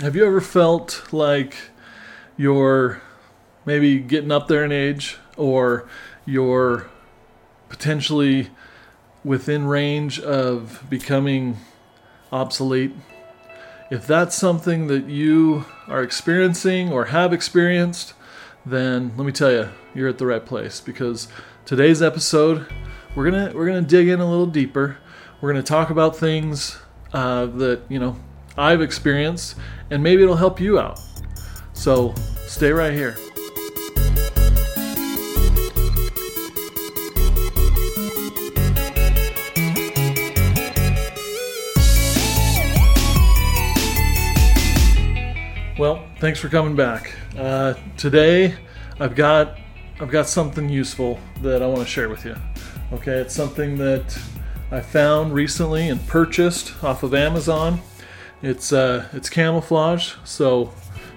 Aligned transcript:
have 0.00 0.16
you 0.16 0.24
ever 0.24 0.40
felt 0.40 1.12
like 1.12 1.54
you're 2.36 3.02
maybe 3.66 3.98
getting 3.98 4.32
up 4.32 4.48
there 4.48 4.64
in 4.64 4.72
age 4.72 5.18
or 5.36 5.86
you're 6.24 6.88
potentially 7.68 8.48
within 9.22 9.66
range 9.66 10.18
of 10.20 10.82
becoming 10.88 11.58
obsolete? 12.32 12.92
If 13.90 14.06
that's 14.06 14.34
something 14.34 14.86
that 14.86 15.06
you 15.10 15.66
are 15.88 16.02
experiencing 16.02 16.90
or 16.90 17.06
have 17.06 17.32
experienced, 17.32 18.14
then 18.64 19.12
let 19.16 19.26
me 19.26 19.32
tell 19.32 19.52
you, 19.52 19.68
you're 19.94 20.08
at 20.08 20.16
the 20.16 20.26
right 20.26 20.44
place 20.44 20.80
because 20.80 21.28
today's 21.66 22.00
episode, 22.00 22.66
we're 23.14 23.30
gonna 23.30 23.52
we're 23.54 23.66
gonna 23.66 23.82
dig 23.82 24.08
in 24.08 24.20
a 24.20 24.28
little 24.28 24.46
deeper. 24.46 24.96
We're 25.42 25.52
gonna 25.52 25.62
talk 25.62 25.90
about 25.90 26.16
things 26.16 26.78
uh, 27.12 27.44
that 27.46 27.82
you 27.90 27.98
know 27.98 28.16
I've 28.56 28.82
experienced, 28.82 29.56
and 29.90 30.02
maybe 30.02 30.22
it'll 30.22 30.36
help 30.36 30.60
you 30.60 30.78
out. 30.78 31.00
So 31.72 32.14
stay 32.46 32.70
right 32.70 32.92
here. 32.92 33.16
Well, 45.78 46.04
thanks 46.20 46.38
for 46.38 46.48
coming 46.48 46.76
back. 46.76 47.12
Uh, 47.36 47.74
today, 47.96 48.54
I've 49.00 49.16
got 49.16 49.58
I've 50.00 50.10
got 50.10 50.28
something 50.28 50.68
useful 50.68 51.18
that 51.40 51.62
I 51.62 51.66
want 51.66 51.80
to 51.80 51.86
share 51.86 52.08
with 52.08 52.24
you. 52.24 52.36
Okay, 52.92 53.18
it's 53.18 53.34
something 53.34 53.78
that 53.78 54.16
I 54.70 54.80
found 54.80 55.32
recently 55.32 55.88
and 55.88 56.06
purchased 56.06 56.84
off 56.84 57.02
of 57.02 57.14
Amazon. 57.14 57.80
It's 58.42 58.72
uh, 58.72 59.08
it's 59.12 59.30
camouflage, 59.30 60.14
so 60.24 60.72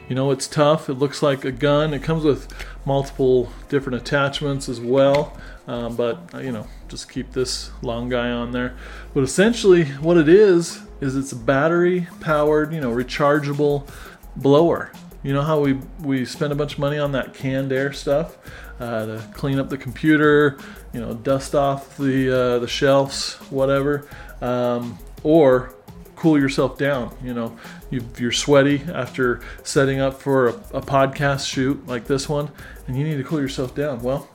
you 0.07 0.15
know 0.15 0.29
it's 0.29 0.47
tough. 0.47 0.89
It 0.89 0.93
looks 0.93 1.23
like 1.23 1.43
a 1.43 1.51
gun. 1.51 1.93
It 1.93 2.03
comes 2.03 2.23
with 2.23 2.47
multiple 2.85 3.51
different 3.67 3.99
attachments 3.99 4.69
as 4.69 4.79
well, 4.79 5.35
um, 5.67 5.95
but 5.95 6.33
uh, 6.35 6.39
you 6.39 6.51
know 6.51 6.67
just 6.87 7.11
keep 7.11 7.31
this 7.31 7.71
long 7.81 8.09
guy 8.09 8.29
on 8.29 8.51
there. 8.51 8.75
But 9.13 9.23
essentially, 9.23 9.85
what 9.85 10.17
it 10.17 10.29
is 10.29 10.81
is 11.01 11.15
it's 11.15 11.31
a 11.31 11.35
battery 11.35 12.07
powered, 12.19 12.71
you 12.71 12.79
know, 12.79 12.91
rechargeable 12.91 13.89
blower. 14.35 14.91
You 15.23 15.33
know 15.33 15.41
how 15.41 15.59
we 15.59 15.79
we 16.01 16.25
spend 16.25 16.53
a 16.53 16.55
bunch 16.55 16.73
of 16.73 16.79
money 16.79 16.99
on 16.99 17.11
that 17.13 17.33
canned 17.33 17.71
air 17.71 17.91
stuff 17.91 18.37
uh, 18.79 19.05
to 19.07 19.29
clean 19.33 19.57
up 19.57 19.69
the 19.69 19.77
computer, 19.79 20.59
you 20.93 20.99
know, 20.99 21.15
dust 21.15 21.55
off 21.55 21.97
the 21.97 22.29
uh, 22.29 22.59
the 22.59 22.67
shelves, 22.67 23.33
whatever, 23.49 24.07
um, 24.41 24.99
or 25.23 25.73
cool 26.25 26.39
yourself 26.39 26.75
down. 26.75 27.15
You 27.23 27.35
know, 27.35 27.55
you, 27.91 28.01
are 28.27 28.31
sweaty 28.31 28.81
after 28.91 29.41
setting 29.61 29.99
up 29.99 30.19
for 30.19 30.47
a, 30.47 30.53
a, 30.73 30.81
podcast 30.81 31.47
shoot 31.47 31.85
like 31.85 32.05
this 32.05 32.27
one, 32.27 32.49
and 32.87 32.97
you 32.97 33.03
need 33.03 33.17
to 33.17 33.23
cool 33.23 33.39
yourself 33.39 33.75
down. 33.75 34.01
Well, 34.01 34.27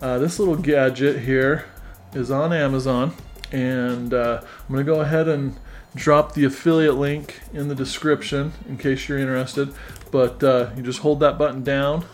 uh, 0.00 0.16
this 0.16 0.38
little 0.38 0.56
gadget 0.56 1.18
here 1.18 1.66
is 2.14 2.30
on 2.30 2.54
Amazon, 2.54 3.12
and 3.52 4.14
uh, 4.14 4.40
I'm 4.40 4.74
going 4.74 4.86
to 4.86 4.90
go 4.90 5.02
ahead 5.02 5.28
and 5.28 5.58
drop 5.94 6.32
the 6.32 6.46
affiliate 6.46 6.94
link 6.94 7.38
in 7.52 7.68
the 7.68 7.74
description 7.74 8.54
in 8.66 8.78
case 8.78 9.06
you're 9.06 9.18
interested. 9.18 9.74
But 10.10 10.42
uh, 10.42 10.70
you 10.74 10.82
just 10.82 11.00
hold 11.00 11.20
that 11.20 11.36
button 11.36 11.62
down, 11.62 12.06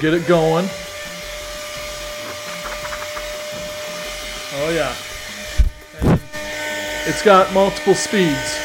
get 0.00 0.14
it 0.14 0.26
going. 0.26 0.64
Oh, 4.54 4.70
yeah. 4.74 4.94
It's 7.08 7.22
got 7.22 7.54
multiple 7.54 7.94
speeds. 7.94 8.58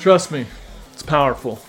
Trust 0.00 0.32
me, 0.32 0.46
it's 0.94 1.02
powerful. 1.02 1.60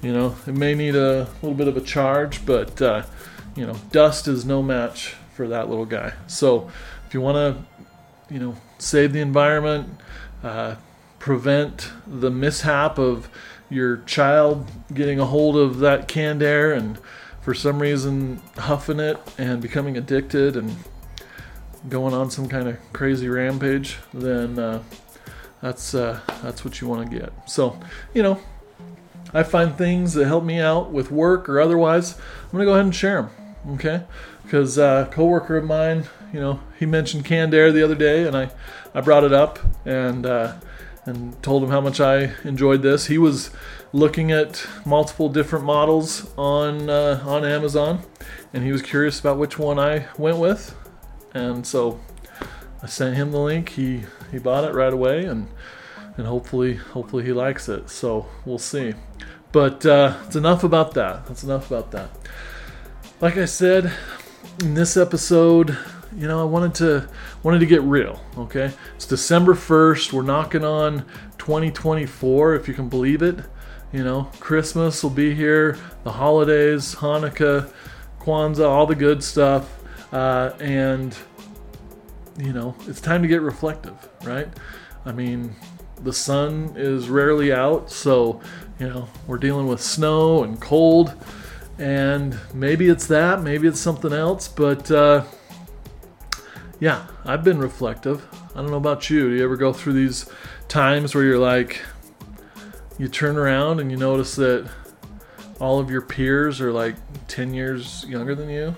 You 0.00 0.14
know, 0.14 0.36
it 0.46 0.54
may 0.54 0.74
need 0.74 0.96
a 0.96 1.28
little 1.42 1.52
bit 1.52 1.68
of 1.68 1.76
a 1.76 1.82
charge, 1.82 2.46
but 2.46 2.80
uh, 2.80 3.02
you 3.54 3.66
know, 3.66 3.74
dust 3.92 4.26
is 4.26 4.46
no 4.46 4.62
match 4.62 5.16
for 5.34 5.46
that 5.48 5.68
little 5.68 5.84
guy. 5.84 6.14
So 6.26 6.70
if 7.06 7.12
you 7.12 7.20
want 7.20 7.36
to, 7.36 8.34
you 8.34 8.40
know, 8.40 8.56
save 8.78 9.12
the 9.12 9.20
environment, 9.20 10.00
uh, 10.42 10.76
prevent 11.18 11.92
the 12.06 12.30
mishap 12.30 12.98
of 12.98 13.28
your 13.68 13.98
child 13.98 14.66
getting 14.94 15.20
a 15.20 15.26
hold 15.26 15.58
of 15.58 15.80
that 15.80 16.08
canned 16.08 16.42
air 16.42 16.72
and 16.72 16.98
for 17.40 17.54
some 17.54 17.80
reason 17.80 18.42
huffing 18.56 19.00
it 19.00 19.18
and 19.38 19.62
becoming 19.62 19.96
addicted 19.96 20.56
and 20.56 20.76
going 21.88 22.12
on 22.12 22.30
some 22.30 22.48
kind 22.48 22.68
of 22.68 22.78
crazy 22.92 23.28
rampage, 23.28 23.98
then 24.12 24.58
uh, 24.58 24.82
that's 25.62 25.94
uh, 25.94 26.20
that's 26.42 26.64
what 26.64 26.80
you 26.80 26.88
want 26.88 27.10
to 27.10 27.18
get. 27.18 27.32
So, 27.48 27.78
you 28.14 28.22
know, 28.22 28.40
I 29.32 29.42
find 29.42 29.76
things 29.76 30.14
that 30.14 30.26
help 30.26 30.44
me 30.44 30.60
out 30.60 30.90
with 30.90 31.10
work 31.10 31.48
or 31.48 31.60
otherwise. 31.60 32.16
I'm 32.18 32.52
gonna 32.52 32.64
go 32.64 32.72
ahead 32.72 32.84
and 32.84 32.94
share 32.94 33.22
them. 33.22 33.30
Okay, 33.74 34.04
because 34.42 34.78
uh, 34.78 35.06
coworker 35.10 35.58
of 35.58 35.64
mine, 35.64 36.04
you 36.32 36.40
know, 36.40 36.60
he 36.78 36.86
mentioned 36.86 37.24
canned 37.24 37.54
air 37.54 37.72
the 37.72 37.82
other 37.82 37.94
day, 37.94 38.26
and 38.26 38.36
I, 38.36 38.50
I 38.94 39.02
brought 39.02 39.24
it 39.24 39.32
up 39.32 39.58
and 39.84 40.24
uh, 40.24 40.54
and 41.04 41.40
told 41.42 41.62
him 41.62 41.70
how 41.70 41.80
much 41.80 42.00
I 42.00 42.32
enjoyed 42.44 42.82
this. 42.82 43.06
He 43.06 43.18
was 43.18 43.50
looking 43.92 44.30
at 44.30 44.66
multiple 44.84 45.28
different 45.28 45.64
models 45.64 46.30
on 46.36 46.88
uh, 46.88 47.22
on 47.26 47.44
Amazon, 47.44 48.02
and 48.52 48.64
he 48.64 48.72
was 48.72 48.82
curious 48.82 49.20
about 49.20 49.38
which 49.38 49.58
one 49.58 49.78
I 49.78 50.06
went 50.16 50.38
with, 50.38 50.74
and 51.34 51.66
so 51.66 52.00
I 52.82 52.86
sent 52.86 53.16
him 53.16 53.32
the 53.32 53.40
link. 53.40 53.70
He 53.70 54.02
he 54.30 54.38
bought 54.38 54.64
it 54.64 54.74
right 54.74 54.92
away, 54.92 55.24
and 55.24 55.48
and 56.16 56.26
hopefully 56.26 56.74
hopefully 56.74 57.24
he 57.24 57.32
likes 57.32 57.68
it. 57.68 57.90
So 57.90 58.26
we'll 58.44 58.58
see. 58.58 58.94
But 59.52 59.84
uh, 59.84 60.16
it's 60.26 60.36
enough 60.36 60.62
about 60.62 60.94
that. 60.94 61.26
That's 61.26 61.42
enough 61.42 61.70
about 61.70 61.90
that. 61.90 62.10
Like 63.20 63.36
I 63.36 63.46
said, 63.46 63.92
in 64.60 64.74
this 64.74 64.96
episode, 64.96 65.76
you 66.16 66.28
know, 66.28 66.40
I 66.40 66.44
wanted 66.44 66.74
to 66.76 67.08
wanted 67.42 67.58
to 67.58 67.66
get 67.66 67.82
real. 67.82 68.20
Okay, 68.38 68.72
it's 68.94 69.06
December 69.06 69.54
first. 69.54 70.12
We're 70.12 70.22
knocking 70.22 70.64
on 70.64 71.04
2024, 71.38 72.54
if 72.54 72.68
you 72.68 72.74
can 72.74 72.88
believe 72.88 73.22
it. 73.22 73.40
You 73.92 74.04
know, 74.04 74.30
Christmas 74.38 75.02
will 75.02 75.10
be 75.10 75.34
here, 75.34 75.76
the 76.04 76.12
holidays, 76.12 76.94
Hanukkah, 76.94 77.72
Kwanzaa, 78.20 78.68
all 78.68 78.86
the 78.86 78.94
good 78.94 79.22
stuff, 79.24 79.68
uh, 80.12 80.52
and 80.60 81.16
you 82.38 82.52
know, 82.52 82.74
it's 82.86 83.00
time 83.00 83.22
to 83.22 83.28
get 83.28 83.42
reflective, 83.42 84.08
right? 84.22 84.48
I 85.04 85.12
mean, 85.12 85.56
the 86.02 86.12
sun 86.12 86.72
is 86.76 87.08
rarely 87.08 87.52
out, 87.52 87.90
so 87.90 88.40
you 88.78 88.88
know, 88.88 89.08
we're 89.26 89.38
dealing 89.38 89.66
with 89.66 89.80
snow 89.80 90.44
and 90.44 90.60
cold 90.60 91.14
and 91.80 92.38
maybe 92.52 92.88
it's 92.88 93.06
that, 93.06 93.42
maybe 93.42 93.66
it's 93.66 93.80
something 93.80 94.12
else, 94.12 94.46
but 94.48 94.90
uh, 94.90 95.24
yeah, 96.78 97.06
I've 97.24 97.42
been 97.42 97.58
reflective. 97.58 98.22
I 98.54 98.60
don't 98.60 98.70
know 98.70 98.76
about 98.76 99.08
you. 99.08 99.30
Do 99.30 99.36
you 99.36 99.42
ever 99.42 99.56
go 99.56 99.72
through 99.72 99.94
these 99.94 100.28
times 100.68 101.14
where 101.14 101.24
you're 101.24 101.38
like, 101.38 101.80
you 103.00 103.08
turn 103.08 103.38
around 103.38 103.80
and 103.80 103.90
you 103.90 103.96
notice 103.96 104.36
that 104.36 104.68
all 105.58 105.78
of 105.78 105.90
your 105.90 106.02
peers 106.02 106.60
are 106.60 106.70
like 106.70 106.96
10 107.28 107.54
years 107.54 108.04
younger 108.06 108.34
than 108.34 108.50
you, 108.50 108.76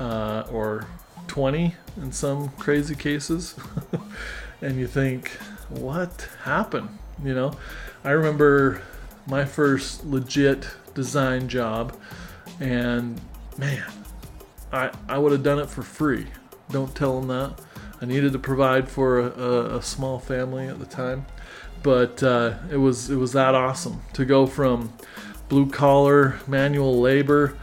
uh, 0.00 0.42
or 0.50 0.88
20 1.28 1.76
in 2.02 2.10
some 2.10 2.48
crazy 2.58 2.96
cases, 2.96 3.54
and 4.60 4.80
you 4.80 4.88
think, 4.88 5.28
what 5.68 6.28
happened? 6.42 6.88
You 7.22 7.34
know, 7.34 7.52
I 8.02 8.10
remember 8.10 8.82
my 9.28 9.44
first 9.44 10.04
legit 10.04 10.66
design 10.94 11.48
job, 11.48 11.96
and 12.58 13.20
man, 13.56 13.92
I 14.72 14.90
I 15.08 15.18
would 15.18 15.30
have 15.30 15.44
done 15.44 15.60
it 15.60 15.70
for 15.70 15.82
free. 15.82 16.26
Don't 16.68 16.92
tell 16.96 17.20
them 17.20 17.28
that. 17.28 17.64
I 18.02 18.06
needed 18.06 18.32
to 18.32 18.40
provide 18.40 18.88
for 18.88 19.20
a, 19.20 19.26
a, 19.26 19.76
a 19.78 19.82
small 19.82 20.18
family 20.18 20.66
at 20.66 20.80
the 20.80 20.86
time, 20.86 21.26
but 21.84 22.22
uh, 22.22 22.54
it 22.72 22.78
was 22.78 23.10
it 23.10 23.16
was 23.16 23.32
that 23.34 23.54
awesome 23.54 24.02
to 24.14 24.24
go 24.24 24.46
from 24.46 24.92
blue 25.48 25.70
collar 25.70 26.40
manual 26.48 26.98
labor 26.98 27.56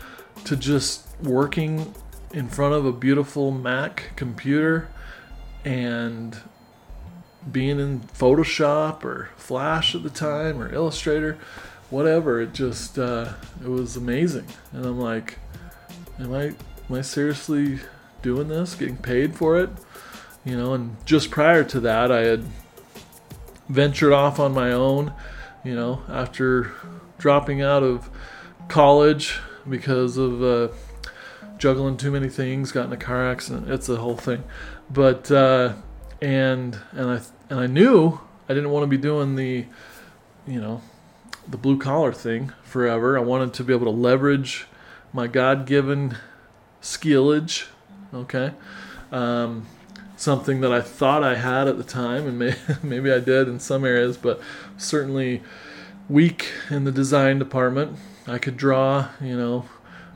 to 0.45 0.55
just 0.55 1.05
working 1.21 1.93
in 2.31 2.47
front 2.47 2.73
of 2.73 2.85
a 2.85 2.93
beautiful 2.93 3.51
Mac 3.51 4.11
computer 4.15 4.87
and 5.65 6.37
being 7.51 7.79
in 7.79 7.99
Photoshop 7.99 9.03
or 9.03 9.29
Flash 9.35 9.95
at 9.95 10.03
the 10.03 10.09
time 10.09 10.61
or 10.61 10.73
Illustrator 10.73 11.37
whatever. 11.89 12.41
It 12.41 12.53
just 12.53 12.97
uh, 12.97 13.33
it 13.61 13.67
was 13.67 13.97
amazing, 13.97 14.47
and 14.71 14.85
I'm 14.85 14.99
like, 14.99 15.37
am 16.19 16.33
I 16.33 16.43
am 16.43 16.55
I 16.95 17.01
seriously 17.01 17.79
doing 18.21 18.47
this? 18.47 18.75
Getting 18.75 18.97
paid 18.97 19.35
for 19.35 19.59
it? 19.59 19.69
You 20.45 20.57
know, 20.57 20.73
and 20.73 20.95
just 21.05 21.29
prior 21.29 21.63
to 21.65 21.79
that, 21.81 22.11
I 22.11 22.21
had 22.21 22.45
ventured 23.71 24.13
off 24.13 24.39
on 24.39 24.53
my 24.53 24.71
own. 24.71 25.13
You 25.63 25.75
know, 25.75 26.01
after 26.09 26.71
dropping 27.17 27.61
out 27.61 27.83
of 27.83 28.09
college 28.67 29.39
because 29.69 30.17
of 30.17 30.41
uh, 30.41 30.69
juggling 31.57 31.97
too 31.97 32.11
many 32.11 32.29
things, 32.29 32.71
got 32.71 32.87
in 32.87 32.93
a 32.93 32.97
car 32.97 33.29
accident. 33.29 33.69
It's 33.69 33.89
a 33.89 33.97
whole 33.97 34.17
thing, 34.17 34.43
but. 34.89 35.31
Uh, 35.31 35.73
and 36.21 36.79
and 36.91 37.09
I 37.09 37.21
and 37.49 37.59
I 37.59 37.67
knew 37.67 38.19
I 38.47 38.53
didn't 38.53 38.69
want 38.69 38.83
to 38.83 38.87
be 38.87 38.97
doing 38.97 39.35
the, 39.35 39.65
you 40.47 40.61
know, 40.61 40.81
the 41.47 41.57
blue 41.57 41.77
collar 41.77 42.13
thing 42.13 42.53
forever. 42.63 43.17
I 43.17 43.21
wanted 43.21 43.53
to 43.55 43.63
be 43.63 43.73
able 43.73 43.85
to 43.85 43.91
leverage 43.91 44.67
my 45.11 45.27
God 45.27 45.65
given 45.65 46.17
skillage, 46.81 47.67
okay, 48.13 48.53
um, 49.11 49.65
something 50.21 50.61
that 50.61 50.71
I 50.71 50.81
thought 50.81 51.23
I 51.23 51.35
had 51.35 51.67
at 51.67 51.77
the 51.77 51.83
time, 51.83 52.27
and 52.27 52.37
may, 52.37 52.55
maybe 52.83 53.11
I 53.11 53.19
did 53.19 53.47
in 53.47 53.59
some 53.59 53.83
areas, 53.83 54.17
but 54.17 54.39
certainly 54.77 55.41
weak 56.07 56.51
in 56.69 56.83
the 56.83 56.91
design 56.91 57.39
department. 57.39 57.97
I 58.27 58.37
could 58.37 58.55
draw, 58.55 59.09
you 59.19 59.35
know, 59.35 59.65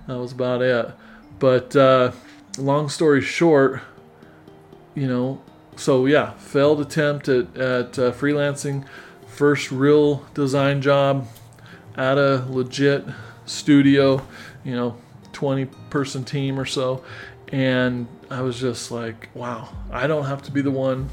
that 0.07 0.19
was 0.19 0.31
about 0.31 0.62
it. 0.62 0.92
But 1.40 1.75
uh, 1.75 2.12
long 2.57 2.88
story 2.88 3.22
short, 3.22 3.81
you 4.94 5.07
know, 5.07 5.42
so 5.75 6.06
yeah, 6.06 6.34
failed 6.34 6.81
attempt 6.81 7.28
at, 7.28 7.58
at 7.58 7.98
uh, 7.98 8.12
freelancing, 8.12 8.86
first 9.28 9.72
real 9.72 10.24
design 10.36 10.84
job 10.84 11.28
at 11.98 12.19
a 12.19 12.46
legit 12.48 13.06
studio, 13.46 14.22
you 14.63 14.75
know, 14.75 14.98
20 15.34 15.66
person 15.90 16.24
team 16.24 16.60
or 16.60 16.66
so. 16.66 17.04
And 17.51 18.08
I 18.30 18.42
was 18.42 18.60
just 18.60 18.92
like, 18.92 19.30
wow, 19.33 19.69
I 19.92 20.07
don't 20.07 20.25
have 20.25 20.42
to 20.44 20.51
be 20.51 20.62
the 20.62 20.72
one 20.72 21.10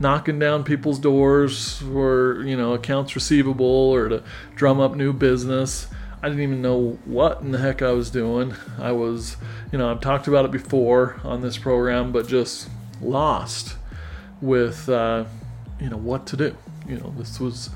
knocking 0.00 0.38
down 0.38 0.64
people's 0.64 0.98
doors 0.98 1.78
for, 1.78 2.42
you 2.44 2.56
know, 2.56 2.74
accounts 2.74 3.14
receivable 3.14 3.66
or 3.66 4.08
to 4.08 4.22
drum 4.54 4.80
up 4.80 4.94
new 4.94 5.12
business. 5.12 5.86
I 6.22 6.28
didn't 6.28 6.42
even 6.42 6.62
know 6.62 6.98
what 7.04 7.42
in 7.42 7.52
the 7.52 7.58
heck 7.58 7.82
I 7.82 7.92
was 7.92 8.10
doing. 8.10 8.54
I 8.78 8.92
was, 8.92 9.36
you 9.70 9.78
know, 9.78 9.90
I've 9.90 10.00
talked 10.00 10.26
about 10.26 10.44
it 10.44 10.50
before 10.50 11.20
on 11.22 11.42
this 11.42 11.58
program, 11.58 12.12
but 12.12 12.26
just 12.26 12.68
lost 13.00 13.76
with, 14.40 14.88
uh, 14.88 15.24
you 15.80 15.90
know, 15.90 15.96
what 15.96 16.26
to 16.28 16.36
do. 16.36 16.56
You 16.88 16.98
know, 16.98 17.14
this 17.16 17.38
was 17.38 17.70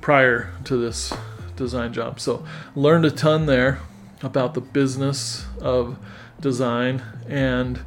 prior 0.00 0.52
to 0.64 0.76
this 0.76 1.12
design 1.56 1.92
job. 1.92 2.20
So 2.20 2.44
learned 2.74 3.06
a 3.06 3.10
ton 3.10 3.46
there 3.46 3.80
about 4.22 4.54
the 4.54 4.60
business 4.60 5.46
of 5.60 5.98
design. 6.40 7.02
And 7.28 7.80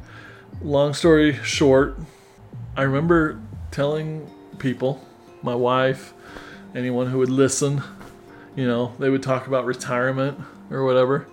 long 0.62 0.94
story 0.94 1.34
short, 1.42 1.98
I 2.76 2.82
remember 2.82 3.40
telling 3.70 4.30
people, 4.58 5.04
my 5.42 5.54
wife, 5.54 6.12
anyone 6.74 7.06
who 7.06 7.18
would 7.18 7.30
listen, 7.30 7.82
you 8.56 8.66
know, 8.66 8.92
they 8.98 9.10
would 9.10 9.22
talk 9.22 9.46
about 9.46 9.64
retirement 9.64 10.38
or 10.70 10.84
whatever. 10.84 11.26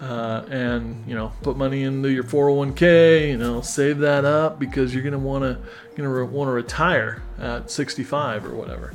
Uh, 0.00 0.44
and 0.50 1.02
you 1.06 1.14
know, 1.14 1.32
put 1.42 1.56
money 1.56 1.82
into 1.82 2.10
your 2.10 2.24
401k. 2.24 3.28
You 3.28 3.38
know, 3.38 3.62
save 3.62 3.98
that 4.00 4.24
up 4.24 4.58
because 4.58 4.92
you're 4.92 5.02
gonna 5.02 5.18
want 5.18 5.44
to 5.44 5.58
gonna 5.96 6.10
re- 6.10 6.24
want 6.24 6.48
to 6.48 6.52
retire 6.52 7.22
at 7.38 7.70
65 7.70 8.44
or 8.44 8.54
whatever. 8.54 8.92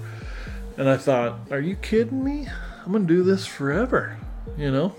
And 0.77 0.87
I 0.87 0.97
thought, 0.97 1.39
are 1.51 1.59
you 1.59 1.75
kidding 1.77 2.23
me? 2.23 2.47
I'm 2.85 2.91
gonna 2.91 3.05
do 3.05 3.23
this 3.23 3.45
forever. 3.45 4.17
You 4.57 4.71
know, 4.71 4.95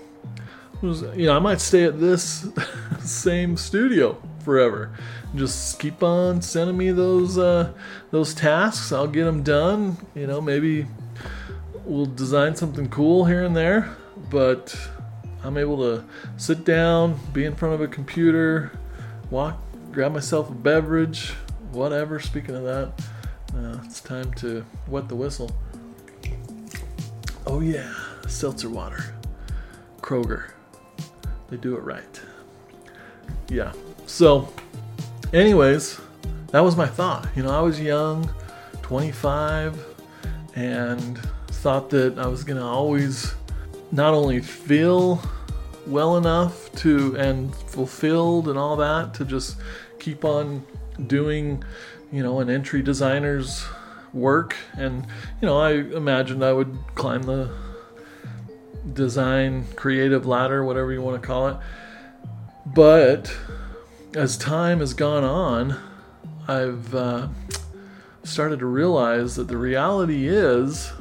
was, 0.81 1.01
you 1.15 1.27
know, 1.27 1.35
I 1.35 1.39
might 1.39 1.61
stay 1.61 1.83
at 1.83 1.99
this 1.99 2.47
same 2.99 3.57
studio 3.57 4.21
forever. 4.43 4.91
Just 5.35 5.79
keep 5.79 6.03
on 6.03 6.41
sending 6.41 6.77
me 6.77 6.91
those 6.91 7.37
uh, 7.37 7.71
those 8.09 8.33
tasks. 8.33 8.91
I'll 8.91 9.07
get 9.07 9.25
them 9.25 9.43
done. 9.43 9.97
You 10.15 10.27
know, 10.27 10.41
maybe 10.41 10.87
we'll 11.85 12.05
design 12.05 12.55
something 12.55 12.89
cool 12.89 13.25
here 13.25 13.43
and 13.43 13.55
there, 13.55 13.95
but 14.29 14.75
I'm 15.43 15.57
able 15.57 15.77
to 15.77 16.03
sit 16.37 16.65
down, 16.65 17.19
be 17.33 17.45
in 17.45 17.55
front 17.55 17.75
of 17.75 17.81
a 17.81 17.87
computer, 17.87 18.71
walk, 19.29 19.59
grab 19.91 20.13
myself 20.13 20.49
a 20.49 20.53
beverage, 20.53 21.31
whatever. 21.71 22.19
Speaking 22.19 22.55
of 22.55 22.63
that, 22.63 22.91
uh, 23.55 23.79
it's 23.85 24.01
time 24.01 24.33
to 24.35 24.65
wet 24.87 25.07
the 25.07 25.15
whistle. 25.15 25.51
Oh 27.47 27.59
yeah, 27.59 27.93
seltzer 28.27 28.69
water, 28.69 29.15
Kroger. 30.01 30.51
They 31.51 31.57
do 31.57 31.75
it 31.75 31.83
right. 31.83 32.21
Yeah. 33.49 33.73
So, 34.05 34.51
anyways, 35.33 35.99
that 36.51 36.61
was 36.61 36.77
my 36.77 36.87
thought. 36.87 37.27
You 37.35 37.43
know, 37.43 37.51
I 37.51 37.59
was 37.59 37.79
young, 37.79 38.33
25, 38.81 39.77
and 40.55 41.17
thought 41.49 41.89
that 41.89 42.17
I 42.17 42.27
was 42.27 42.45
gonna 42.45 42.65
always 42.65 43.35
not 43.91 44.13
only 44.13 44.39
feel 44.39 45.21
well 45.85 46.15
enough 46.15 46.71
to 46.77 47.17
and 47.17 47.53
fulfilled 47.53 48.47
and 48.47 48.57
all 48.57 48.77
that 48.77 49.13
to 49.15 49.25
just 49.25 49.57
keep 49.99 50.23
on 50.23 50.65
doing, 51.07 51.63
you 52.13 52.23
know, 52.23 52.39
an 52.39 52.49
entry 52.49 52.81
designer's 52.81 53.65
work. 54.13 54.55
And, 54.77 55.05
you 55.41 55.47
know, 55.47 55.59
I 55.59 55.73
imagined 55.73 56.45
I 56.45 56.53
would 56.53 56.77
climb 56.95 57.23
the 57.23 57.51
design 58.93 59.65
creative 59.75 60.25
ladder, 60.25 60.63
whatever 60.63 60.91
you 60.91 61.01
want 61.01 61.21
to 61.21 61.25
call 61.25 61.47
it. 61.47 61.57
But 62.65 63.35
as 64.15 64.37
time 64.37 64.79
has 64.79 64.93
gone 64.93 65.23
on, 65.23 65.77
I've 66.47 66.93
uh, 66.93 67.27
started 68.23 68.59
to 68.59 68.65
realize 68.65 69.35
that 69.35 69.47
the 69.47 69.57
reality 69.57 70.27
is, 70.27 70.91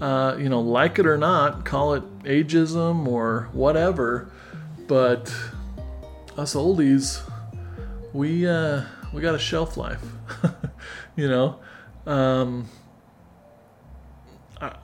uh, 0.00 0.36
you 0.38 0.48
know, 0.48 0.60
like 0.60 0.98
it 0.98 1.06
or 1.06 1.18
not, 1.18 1.64
call 1.64 1.94
it 1.94 2.22
ageism 2.24 3.06
or 3.06 3.48
whatever, 3.52 4.30
but 4.86 5.34
us 6.36 6.54
oldies, 6.54 7.20
we 8.12 8.48
uh, 8.48 8.82
we 9.12 9.20
got 9.20 9.34
a 9.34 9.38
shelf 9.38 9.76
life, 9.76 10.02
you 11.16 11.28
know. 11.28 11.60
Um, 12.06 12.68
I, 14.60 14.74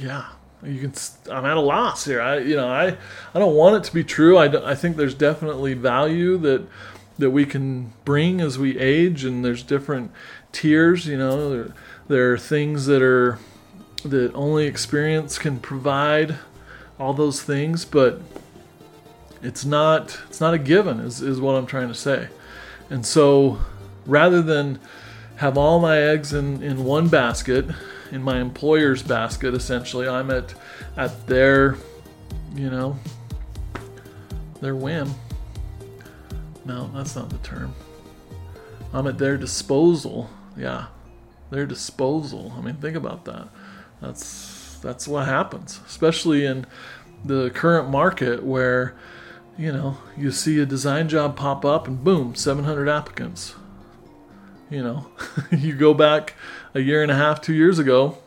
yeah, 0.00 0.26
you 0.64 0.80
can 0.80 0.92
i'm 1.30 1.44
at 1.44 1.56
a 1.56 1.60
loss 1.60 2.04
here. 2.04 2.20
I 2.20 2.38
you 2.38 2.56
know 2.56 2.68
i 2.68 2.96
i 3.34 3.38
don't 3.38 3.54
want 3.54 3.76
it 3.76 3.84
to 3.88 3.94
be 3.94 4.04
true. 4.04 4.36
I, 4.36 4.70
I 4.70 4.74
think 4.74 4.96
there's 4.96 5.14
definitely 5.14 5.74
value 5.74 6.36
that 6.38 6.66
that 7.18 7.30
we 7.30 7.44
can 7.44 7.92
bring 8.04 8.40
as 8.40 8.58
we 8.58 8.78
age 8.78 9.24
and 9.24 9.44
there's 9.44 9.62
different 9.62 10.10
tiers 10.52 11.06
you 11.06 11.18
know. 11.18 11.50
There, 11.50 11.74
there 12.08 12.32
are 12.32 12.38
things 12.38 12.86
that 12.86 13.02
are 13.02 13.38
that 14.04 14.32
only 14.34 14.66
experience 14.66 15.38
can 15.38 15.58
provide 15.58 16.36
all 16.98 17.12
those 17.12 17.42
things 17.42 17.84
but 17.84 18.20
it's 19.42 19.64
not 19.64 20.18
it's 20.28 20.40
not 20.40 20.54
a 20.54 20.58
given 20.58 21.00
is, 21.00 21.20
is 21.20 21.40
what 21.40 21.54
i'm 21.54 21.66
trying 21.66 21.88
to 21.88 21.94
say. 21.94 22.28
And 22.90 23.04
so 23.04 23.58
rather 24.06 24.40
than 24.40 24.80
have 25.36 25.56
all 25.56 25.78
my 25.78 25.98
eggs 25.98 26.32
in, 26.32 26.62
in 26.62 26.84
one 26.84 27.08
basket 27.08 27.66
in 28.10 28.22
my 28.22 28.40
employer's 28.40 29.02
basket 29.02 29.54
essentially. 29.54 30.08
I'm 30.08 30.30
at 30.30 30.54
at 30.96 31.26
their 31.26 31.76
you 32.54 32.70
know 32.70 32.96
their 34.60 34.74
whim. 34.74 35.14
No 36.64 36.90
that's 36.94 37.16
not 37.16 37.30
the 37.30 37.38
term. 37.38 37.74
I'm 38.92 39.06
at 39.06 39.18
their 39.18 39.36
disposal. 39.36 40.30
Yeah 40.56 40.86
their 41.50 41.66
disposal. 41.66 42.52
I 42.56 42.60
mean 42.60 42.74
think 42.76 42.96
about 42.96 43.24
that. 43.24 43.48
That's 44.00 44.78
that's 44.80 45.08
what 45.08 45.26
happens 45.26 45.80
especially 45.86 46.44
in 46.44 46.64
the 47.24 47.50
current 47.50 47.90
market 47.90 48.44
where 48.44 48.94
you 49.56 49.72
know 49.72 49.98
you 50.16 50.30
see 50.30 50.60
a 50.60 50.66
design 50.66 51.08
job 51.08 51.36
pop 51.36 51.64
up 51.64 51.88
and 51.88 52.04
boom 52.04 52.34
700 52.34 52.88
applicants 52.88 53.56
you 54.70 54.82
know 54.82 55.06
you 55.50 55.74
go 55.74 55.94
back 55.94 56.34
a 56.74 56.80
year 56.80 57.02
and 57.02 57.10
a 57.10 57.14
half, 57.14 57.40
two 57.40 57.54
years 57.54 57.78
ago, 57.78 58.18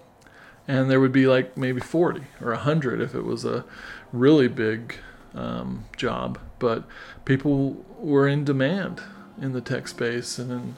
and 0.68 0.90
there 0.90 1.00
would 1.00 1.12
be 1.12 1.28
like 1.28 1.58
maybe 1.58 1.80
40 1.80 2.22
or 2.42 2.52
100 2.52 3.02
if 3.02 3.16
it 3.16 3.24
was 3.24 3.46
a 3.46 3.66
really 4.12 4.48
big 4.48 4.96
um, 5.34 5.86
job. 5.98 6.40
But 6.60 6.84
people 7.26 7.84
were 7.98 8.28
in 8.28 8.44
demand 8.44 9.02
in 9.42 9.54
the 9.54 9.62
tech 9.62 9.88
space 9.88 10.38
and 10.38 10.52
in 10.52 10.76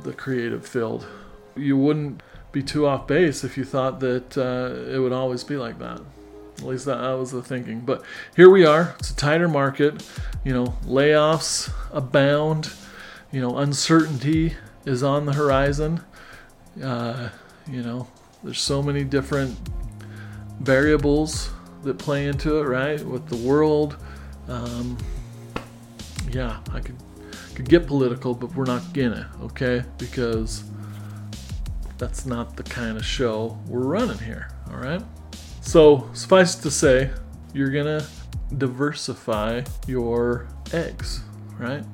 the 0.00 0.12
creative 0.12 0.66
field. 0.66 1.06
You 1.54 1.76
wouldn't 1.76 2.22
be 2.50 2.62
too 2.62 2.86
off 2.86 3.06
base 3.06 3.44
if 3.44 3.56
you 3.56 3.64
thought 3.64 4.00
that 4.00 4.36
uh, 4.36 4.90
it 4.90 4.98
would 4.98 5.12
always 5.12 5.44
be 5.44 5.56
like 5.56 5.78
that. 5.78 6.00
At 6.58 6.64
least 6.64 6.84
that, 6.84 6.98
that 6.98 7.12
was 7.14 7.32
the 7.32 7.42
thinking. 7.42 7.80
But 7.80 8.02
here 8.36 8.48
we 8.48 8.64
are. 8.64 8.94
It's 8.98 9.10
a 9.10 9.16
tighter 9.16 9.48
market. 9.48 10.06
You 10.44 10.52
know, 10.52 10.74
layoffs 10.84 11.72
abound. 11.92 12.72
You 13.30 13.40
know, 13.40 13.56
uncertainty 13.56 14.54
is 14.84 15.02
on 15.02 15.26
the 15.26 15.32
horizon. 15.32 16.00
Uh, 16.82 17.28
you 17.70 17.82
know, 17.82 18.06
there's 18.42 18.60
so 18.60 18.82
many 18.82 19.04
different 19.04 19.56
variables 20.60 21.50
that 21.82 21.98
play 21.98 22.26
into 22.26 22.58
it, 22.58 22.64
right? 22.64 23.02
With 23.04 23.28
the 23.28 23.36
world. 23.36 23.96
Um, 24.48 24.96
yeah, 26.30 26.60
I 26.72 26.80
could 26.80 26.96
could 27.54 27.68
get 27.68 27.86
political, 27.86 28.34
but 28.34 28.54
we're 28.54 28.64
not 28.64 28.92
gonna, 28.92 29.30
okay? 29.42 29.84
Because 29.98 30.64
that's 31.98 32.24
not 32.24 32.56
the 32.56 32.62
kind 32.62 32.96
of 32.96 33.04
show 33.04 33.58
we're 33.66 33.80
running 33.80 34.18
here, 34.18 34.48
all 34.70 34.78
right? 34.78 35.02
So, 35.60 36.08
suffice 36.14 36.54
to 36.56 36.70
say, 36.70 37.10
you're 37.52 37.70
gonna 37.70 38.06
diversify 38.56 39.62
your 39.86 40.48
eggs, 40.72 41.20
right? 41.58 41.84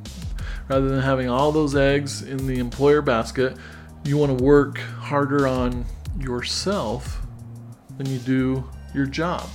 Rather 0.69 0.89
than 0.89 1.01
having 1.01 1.29
all 1.29 1.53
those 1.53 1.75
eggs 1.75 2.23
in 2.23 2.47
the 2.47 2.59
employer 2.59 3.03
basket, 3.03 3.57
you 4.05 4.17
want 4.17 4.37
to 4.37 4.45
work 4.45 4.79
harder 4.79 5.47
on 5.47 5.85
yourself 6.19 7.27
than 7.97 8.07
you 8.07 8.19
do 8.19 8.69
your 8.95 9.07
job. 9.07 9.49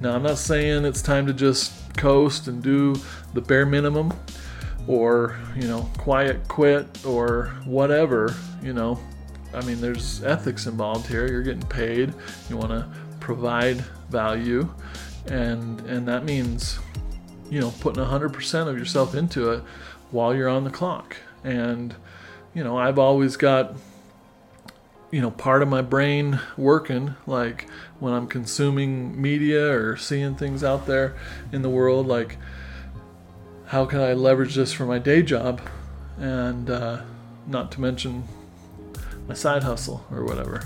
Now, 0.00 0.14
I'm 0.14 0.22
not 0.22 0.38
saying 0.38 0.84
it's 0.84 1.02
time 1.02 1.26
to 1.26 1.32
just 1.32 1.72
coast 1.96 2.48
and 2.48 2.62
do 2.62 2.96
the 3.32 3.40
bare 3.40 3.66
minimum 3.66 4.12
or, 4.86 5.38
you 5.56 5.68
know, 5.68 5.88
quiet 5.98 6.46
quit 6.48 7.04
or 7.06 7.54
whatever, 7.64 8.34
you 8.62 8.72
know. 8.72 8.98
I 9.54 9.64
mean, 9.64 9.80
there's 9.80 10.22
ethics 10.24 10.66
involved 10.66 11.06
here. 11.06 11.30
You're 11.30 11.42
getting 11.42 11.66
paid. 11.68 12.12
You 12.50 12.56
want 12.56 12.70
to 12.70 12.88
provide 13.20 13.76
value 14.10 14.68
and 15.26 15.80
and 15.82 16.06
that 16.06 16.24
means 16.24 16.78
you 17.50 17.60
know 17.60 17.72
putting 17.80 18.02
100% 18.02 18.68
of 18.68 18.78
yourself 18.78 19.14
into 19.14 19.50
it 19.50 19.62
while 20.14 20.34
you're 20.34 20.48
on 20.48 20.64
the 20.64 20.70
clock 20.70 21.16
and 21.42 21.94
you 22.54 22.62
know 22.62 22.76
I've 22.78 22.98
always 22.98 23.36
got 23.36 23.74
you 25.10 25.20
know 25.20 25.30
part 25.30 25.62
of 25.62 25.68
my 25.68 25.82
brain 25.82 26.40
working 26.56 27.14
like 27.26 27.68
when 27.98 28.12
I'm 28.12 28.26
consuming 28.26 29.20
media 29.20 29.72
or 29.72 29.96
seeing 29.96 30.34
things 30.34 30.62
out 30.62 30.86
there 30.86 31.16
in 31.52 31.62
the 31.62 31.70
world 31.70 32.06
like 32.06 32.38
how 33.66 33.86
can 33.86 34.00
I 34.00 34.12
leverage 34.12 34.54
this 34.54 34.72
for 34.72 34.86
my 34.86 34.98
day 34.98 35.22
job 35.22 35.60
and 36.18 36.70
uh, 36.70 37.02
not 37.46 37.72
to 37.72 37.80
mention 37.80 38.24
my 39.26 39.34
side 39.34 39.62
hustle 39.62 40.06
or 40.10 40.24
whatever 40.24 40.64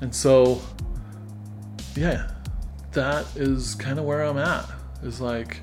and 0.00 0.14
so 0.14 0.60
yeah 1.94 2.30
that 2.92 3.26
is 3.36 3.74
kind 3.74 3.98
of 3.98 4.04
where 4.04 4.22
I'm 4.22 4.38
at. 4.38 4.68
Is 5.02 5.20
like, 5.20 5.60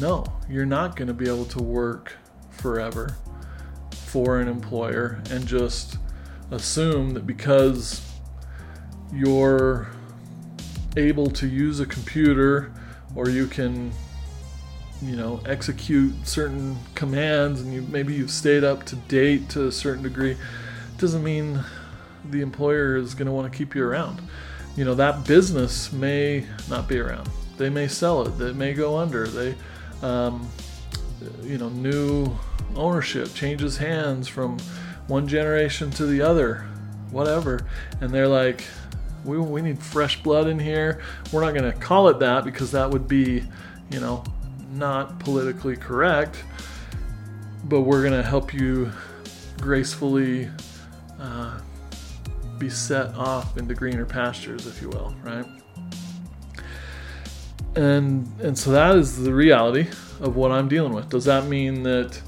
no, 0.00 0.24
you're 0.48 0.66
not 0.66 0.96
going 0.96 1.08
to 1.08 1.14
be 1.14 1.26
able 1.26 1.44
to 1.46 1.62
work 1.62 2.16
forever 2.50 3.16
for 3.92 4.40
an 4.40 4.48
employer 4.48 5.22
and 5.30 5.46
just 5.46 5.98
assume 6.50 7.10
that 7.14 7.26
because 7.26 8.10
you're 9.12 9.88
able 10.96 11.30
to 11.30 11.46
use 11.46 11.80
a 11.80 11.86
computer 11.86 12.72
or 13.14 13.28
you 13.28 13.46
can 13.46 13.92
you 15.02 15.14
know 15.14 15.40
execute 15.46 16.12
certain 16.26 16.76
commands 16.94 17.60
and 17.60 17.72
you 17.72 17.82
maybe 17.82 18.14
you've 18.14 18.30
stayed 18.30 18.64
up 18.64 18.84
to 18.84 18.96
date 18.96 19.48
to 19.48 19.68
a 19.68 19.72
certain 19.72 20.02
degree 20.02 20.36
doesn't 20.96 21.22
mean 21.22 21.62
the 22.30 22.40
employer 22.40 22.96
is 22.96 23.14
going 23.14 23.26
to 23.26 23.32
want 23.32 23.50
to 23.50 23.56
keep 23.56 23.74
you 23.74 23.84
around 23.84 24.20
you 24.78 24.84
know 24.84 24.94
that 24.94 25.24
business 25.26 25.92
may 25.92 26.46
not 26.70 26.86
be 26.86 27.00
around. 27.00 27.28
They 27.56 27.68
may 27.68 27.88
sell 27.88 28.22
it. 28.22 28.38
They 28.38 28.52
may 28.52 28.74
go 28.74 28.96
under. 28.96 29.26
They, 29.26 29.56
um, 30.02 30.48
you 31.42 31.58
know, 31.58 31.68
new 31.68 32.36
ownership 32.76 33.34
changes 33.34 33.76
hands 33.76 34.28
from 34.28 34.58
one 35.06 35.26
generation 35.26 35.90
to 35.92 36.06
the 36.06 36.20
other, 36.20 36.66
whatever, 37.10 37.60
and 38.00 38.10
they're 38.10 38.28
like, 38.28 38.64
we, 39.24 39.38
we 39.38 39.62
need 39.62 39.78
fresh 39.78 40.22
blood 40.22 40.46
in 40.46 40.58
here. 40.58 41.00
We're 41.32 41.42
not 41.42 41.54
going 41.54 41.70
to 41.70 41.78
call 41.78 42.08
it 42.08 42.18
that 42.20 42.44
because 42.44 42.70
that 42.72 42.90
would 42.90 43.08
be, 43.08 43.42
you 43.90 44.00
know, 44.00 44.24
not 44.72 45.18
politically 45.18 45.76
correct. 45.76 46.42
But 47.64 47.80
we're 47.82 48.00
going 48.02 48.14
to 48.14 48.26
help 48.26 48.54
you 48.54 48.90
gracefully 49.60 50.48
uh, 51.18 51.60
be 52.58 52.70
set 52.70 53.14
off 53.14 53.58
into 53.58 53.74
greener 53.74 54.06
pastures, 54.06 54.66
if 54.66 54.80
you 54.80 54.88
will, 54.88 55.14
right? 55.22 55.44
And 57.74 58.28
and 58.40 58.58
so 58.58 58.70
that 58.72 58.96
is 58.96 59.22
the 59.22 59.34
reality 59.34 59.88
of 60.20 60.36
what 60.36 60.50
I'm 60.50 60.68
dealing 60.68 60.92
with. 60.92 61.08
Does 61.08 61.24
that 61.26 61.46
mean 61.46 61.82
that 61.84 62.20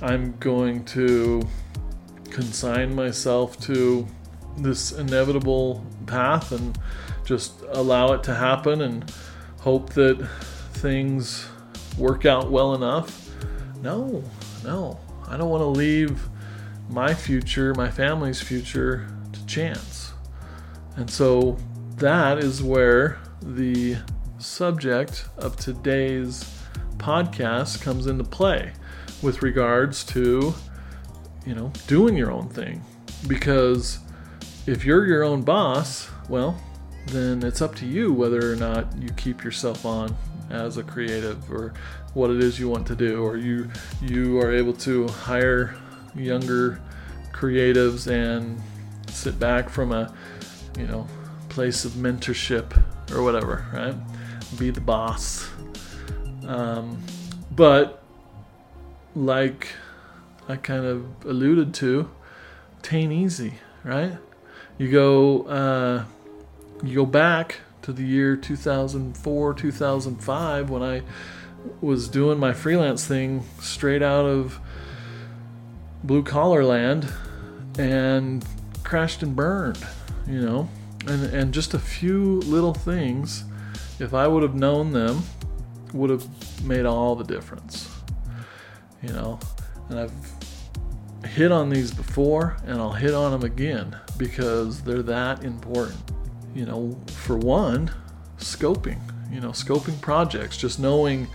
I'm 0.00 0.36
going 0.38 0.84
to 0.86 1.42
consign 2.30 2.94
myself 2.94 3.60
to 3.62 4.06
this 4.56 4.92
inevitable 4.92 5.84
path 6.06 6.52
and 6.52 6.78
just 7.24 7.62
allow 7.70 8.12
it 8.12 8.22
to 8.24 8.34
happen 8.34 8.82
and 8.82 9.12
hope 9.60 9.92
that 9.94 10.28
things 10.74 11.46
work 11.96 12.26
out 12.26 12.50
well 12.50 12.74
enough? 12.74 13.30
No, 13.80 14.22
no. 14.62 14.98
I 15.26 15.36
don't 15.36 15.48
want 15.48 15.62
to 15.62 15.66
leave 15.66 16.28
my 16.88 17.14
future, 17.14 17.74
my 17.74 17.90
family's 17.90 18.40
future, 18.40 19.08
to 19.32 19.46
chance. 19.46 20.12
And 20.96 21.10
so 21.10 21.56
that 21.96 22.38
is 22.38 22.62
where 22.62 23.18
the 23.42 23.96
subject 24.44 25.26
of 25.38 25.56
today's 25.56 26.44
podcast 26.96 27.82
comes 27.82 28.06
into 28.06 28.24
play 28.24 28.72
with 29.22 29.42
regards 29.42 30.04
to 30.04 30.54
you 31.46 31.54
know 31.54 31.72
doing 31.86 32.16
your 32.16 32.30
own 32.30 32.48
thing 32.48 32.82
because 33.26 33.98
if 34.66 34.84
you're 34.84 35.06
your 35.06 35.22
own 35.24 35.42
boss 35.42 36.08
well 36.28 36.60
then 37.06 37.42
it's 37.42 37.60
up 37.60 37.74
to 37.74 37.86
you 37.86 38.12
whether 38.12 38.52
or 38.52 38.56
not 38.56 38.86
you 38.98 39.08
keep 39.16 39.42
yourself 39.42 39.84
on 39.84 40.14
as 40.50 40.76
a 40.76 40.82
creative 40.82 41.50
or 41.50 41.72
what 42.12 42.30
it 42.30 42.42
is 42.42 42.58
you 42.58 42.68
want 42.68 42.86
to 42.86 42.94
do 42.94 43.22
or 43.22 43.36
you 43.36 43.68
you 44.00 44.38
are 44.38 44.52
able 44.52 44.72
to 44.72 45.08
hire 45.08 45.74
younger 46.14 46.80
creatives 47.32 48.10
and 48.10 48.60
sit 49.08 49.38
back 49.38 49.68
from 49.68 49.92
a, 49.92 50.12
you 50.78 50.86
know, 50.86 51.06
place 51.48 51.84
of 51.84 51.92
mentorship 51.92 52.80
or 53.12 53.22
whatever, 53.22 53.66
right? 53.72 53.94
Be 54.58 54.70
the 54.70 54.80
boss. 54.80 55.48
Um, 56.46 57.02
but 57.50 58.02
like 59.14 59.68
I 60.48 60.56
kind 60.56 60.84
of 60.84 61.06
alluded 61.24 61.74
to, 61.74 62.10
tain't 62.82 63.12
easy, 63.12 63.54
right? 63.82 64.18
You 64.78 64.90
go, 64.90 65.42
uh, 65.44 66.04
you 66.82 66.94
go 66.94 67.06
back 67.06 67.60
to 67.82 67.92
the 67.92 68.04
year 68.04 68.36
2004, 68.36 69.54
2005 69.54 70.70
when 70.70 70.82
I 70.82 71.02
was 71.80 72.08
doing 72.08 72.38
my 72.38 72.52
freelance 72.52 73.06
thing 73.06 73.44
straight 73.60 74.02
out 74.02 74.26
of 74.26 74.58
blue 76.02 76.22
collar 76.22 76.64
land 76.64 77.10
and 77.78 78.44
crashed 78.82 79.22
and 79.22 79.34
burned, 79.34 79.84
you 80.26 80.40
know, 80.40 80.68
and 81.06 81.24
and 81.24 81.54
just 81.54 81.74
a 81.74 81.78
few 81.78 82.40
little 82.40 82.74
things, 82.74 83.44
if 83.98 84.14
I 84.14 84.26
would 84.26 84.42
have 84.42 84.54
known 84.54 84.92
them, 84.92 85.22
would 85.92 86.10
have 86.10 86.26
made 86.64 86.86
all 86.86 87.14
the 87.14 87.24
difference, 87.24 87.88
you 89.02 89.10
know, 89.10 89.38
and 89.88 89.98
I've 89.98 90.12
hit 91.26 91.52
on 91.52 91.70
these 91.70 91.92
before 91.92 92.56
and 92.66 92.80
I'll 92.80 92.92
hit 92.92 93.14
on 93.14 93.32
them 93.32 93.44
again 93.44 93.96
because 94.16 94.82
they're 94.82 95.02
that 95.02 95.44
important. 95.44 96.00
You 96.54 96.66
know, 96.66 96.98
for 97.08 97.36
one, 97.36 97.90
scoping, 98.38 99.00
you 99.30 99.40
know, 99.40 99.50
scoping 99.50 100.00
projects, 100.00 100.56
just 100.56 100.78
knowing 100.78 101.28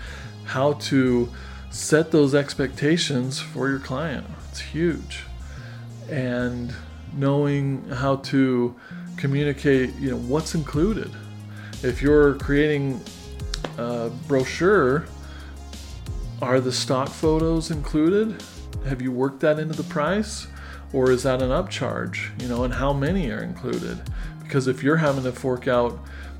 how 0.45 0.73
to 0.73 1.29
set 1.69 2.11
those 2.11 2.33
expectations 2.33 3.39
for 3.39 3.69
your 3.69 3.79
client. 3.79 4.25
It's 4.49 4.59
huge. 4.59 5.23
And 6.09 6.73
knowing 7.13 7.87
how 7.89 8.17
to 8.17 8.75
communicate, 9.17 9.93
you 9.95 10.11
know, 10.11 10.17
what's 10.17 10.55
included. 10.55 11.11
If 11.81 12.01
you're 12.01 12.35
creating 12.35 13.01
a 13.77 14.09
brochure, 14.27 15.05
are 16.41 16.59
the 16.59 16.71
stock 16.71 17.09
photos 17.09 17.71
included? 17.71 18.41
Have 18.85 19.01
you 19.01 19.11
worked 19.11 19.39
that 19.41 19.59
into 19.59 19.75
the 19.75 19.83
price? 19.83 20.47
Or 20.91 21.11
is 21.11 21.23
that 21.23 21.41
an 21.41 21.49
upcharge? 21.49 22.41
You 22.41 22.47
know, 22.47 22.63
and 22.63 22.73
how 22.73 22.93
many 22.93 23.29
are 23.31 23.43
included? 23.43 23.99
Because 24.43 24.67
if 24.67 24.83
you're 24.83 24.97
having 24.97 25.23
to 25.23 25.31
fork 25.31 25.67
out 25.67 25.99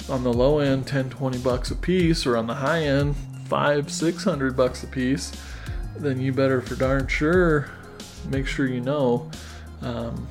on 0.10 0.24
the 0.24 0.34
low 0.34 0.60
end 0.60 0.88
10, 0.88 1.10
20 1.10 1.38
bucks 1.40 1.72
a 1.72 1.76
piece, 1.76 2.26
or 2.26 2.36
on 2.36 2.48
the 2.48 2.56
high 2.56 2.84
end, 2.84 3.16
five, 3.46 3.92
six 3.92 4.24
hundred 4.24 4.58
bucks 4.58 4.84
a 4.84 4.88
piece, 4.88 5.32
then 5.98 6.20
you 6.20 6.34
better 6.34 6.62
for 6.62 6.76
darn 6.76 7.08
sure 7.08 7.70
make 8.30 8.48
sure 8.48 8.68
you 8.68 8.82
know 8.82 9.30
um, 9.82 10.28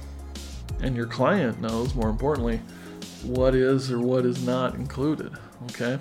and 0.80 0.94
your 0.94 1.06
client 1.06 1.60
knows, 1.60 1.94
more 1.94 2.08
importantly, 2.08 2.60
what 3.22 3.54
is 3.54 3.90
or 3.90 3.98
what 3.98 4.24
is 4.24 4.44
not 4.44 4.74
included. 4.74 5.32
Okay, 5.70 5.98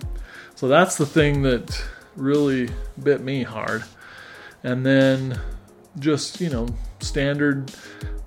so 0.56 0.68
that's 0.68 0.98
the 0.98 1.06
thing 1.06 1.42
that 1.44 1.84
really 2.16 2.70
bit 3.02 3.22
me 3.22 3.44
hard. 3.44 3.84
And 4.64 4.86
then 4.86 5.40
just, 6.00 6.42
you 6.42 6.50
know, 6.50 6.68
standard 7.00 7.72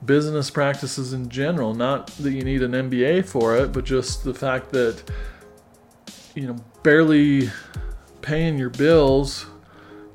business 0.05 0.51
practices 0.51 1.13
in 1.13 1.29
general. 1.29 1.75
Not 1.75 2.09
that 2.19 2.33
you 2.33 2.43
need 2.43 2.63
an 2.63 2.73
MBA 2.73 3.27
for 3.27 3.57
it, 3.57 3.73
but 3.73 3.85
just 3.85 4.25
the 4.25 4.35
fact 4.35 4.71
that, 4.73 5.03
you 6.35 6.47
know, 6.47 6.57
barely 6.83 7.51
paying 8.23 8.59
your 8.59 8.71
bills 8.71 9.47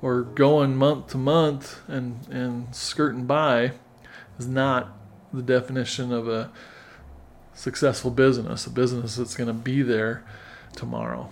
or 0.01 0.22
going 0.22 0.75
month 0.75 1.08
to 1.08 1.17
month 1.17 1.79
and, 1.88 2.20
and 2.29 2.74
skirting 2.75 3.25
by 3.25 3.72
is 4.38 4.48
not 4.48 4.98
the 5.34 5.41
definition 5.41 6.12
of 6.12 6.27
a 6.27 6.51
successful 7.56 8.12
business, 8.12 8.68
a 8.68 8.70
business 8.70 9.16
that's 9.16 9.36
going 9.36 9.48
to 9.48 9.54
be 9.54 9.82
there 9.82 10.24
tomorrow, 10.76 11.30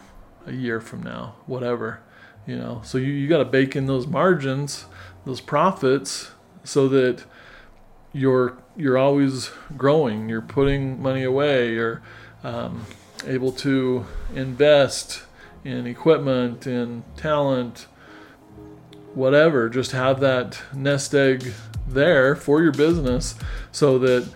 a 0.48 0.54
year 0.54 0.80
from 0.80 1.04
now, 1.04 1.36
whatever. 1.46 2.02
You 2.48 2.58
know, 2.58 2.82
so 2.84 2.98
you, 2.98 3.12
you 3.14 3.28
got 3.28 3.38
to 3.38 3.46
bake 3.46 3.76
in 3.76 3.86
those 3.86 4.08
margins, 4.08 4.86
those 5.26 5.40
profits, 5.42 6.32
so 6.64 6.88
that 6.90 7.24
you're 8.12 8.58
you're 8.76 8.98
always 8.98 9.52
growing. 9.78 10.30
You're 10.30 10.42
putting 10.42 11.02
money 11.02 11.24
away. 11.24 11.74
You're 11.74 12.02
um, 12.44 12.86
able 13.26 13.52
to 13.54 14.06
invest 14.34 15.24
in 15.64 15.86
equipment, 15.88 16.68
in 16.68 17.04
talent, 17.16 17.88
whatever. 19.14 19.70
Just 19.70 19.92
have 19.92 20.20
that 20.20 20.60
nest 20.74 21.14
egg 21.14 21.54
there 21.88 22.36
for 22.36 22.62
your 22.62 22.72
business, 22.72 23.36
so 23.72 23.98
that 24.00 24.28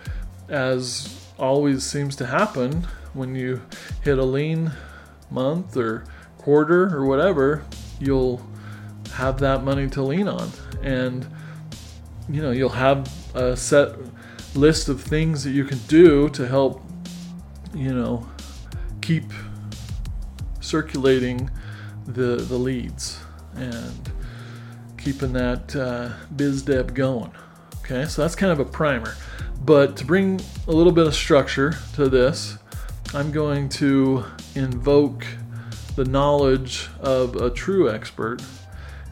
as 0.48 1.17
always 1.38 1.84
seems 1.84 2.16
to 2.16 2.26
happen 2.26 2.86
when 3.14 3.34
you 3.34 3.62
hit 4.02 4.18
a 4.18 4.24
lean 4.24 4.72
month 5.30 5.76
or 5.76 6.04
quarter 6.36 6.94
or 6.94 7.06
whatever, 7.06 7.64
you'll 8.00 8.40
have 9.14 9.38
that 9.40 9.64
money 9.64 9.88
to 9.88 10.02
lean 10.02 10.28
on. 10.28 10.50
And 10.82 11.26
you 12.30 12.42
know, 12.42 12.50
you'll 12.50 12.68
have 12.70 13.10
a 13.34 13.56
set 13.56 13.96
list 14.54 14.88
of 14.88 15.00
things 15.00 15.44
that 15.44 15.50
you 15.50 15.64
can 15.64 15.78
do 15.88 16.28
to 16.30 16.46
help, 16.46 16.82
you 17.74 17.94
know, 17.94 18.26
keep 19.00 19.24
circulating 20.60 21.50
the 22.06 22.36
the 22.36 22.56
leads 22.56 23.20
and 23.54 24.12
keeping 24.98 25.32
that 25.32 25.74
uh, 25.74 26.10
biz 26.36 26.62
dev 26.62 26.94
going. 26.94 27.32
Okay, 27.78 28.04
so 28.04 28.22
that's 28.22 28.34
kind 28.34 28.52
of 28.52 28.60
a 28.60 28.64
primer. 28.64 29.14
But 29.68 29.98
to 29.98 30.06
bring 30.06 30.40
a 30.66 30.72
little 30.72 30.92
bit 30.92 31.06
of 31.06 31.14
structure 31.14 31.74
to 31.92 32.08
this, 32.08 32.56
I'm 33.12 33.30
going 33.30 33.68
to 33.68 34.24
invoke 34.54 35.26
the 35.94 36.06
knowledge 36.06 36.88
of 37.00 37.36
a 37.36 37.50
true 37.50 37.90
expert 37.90 38.40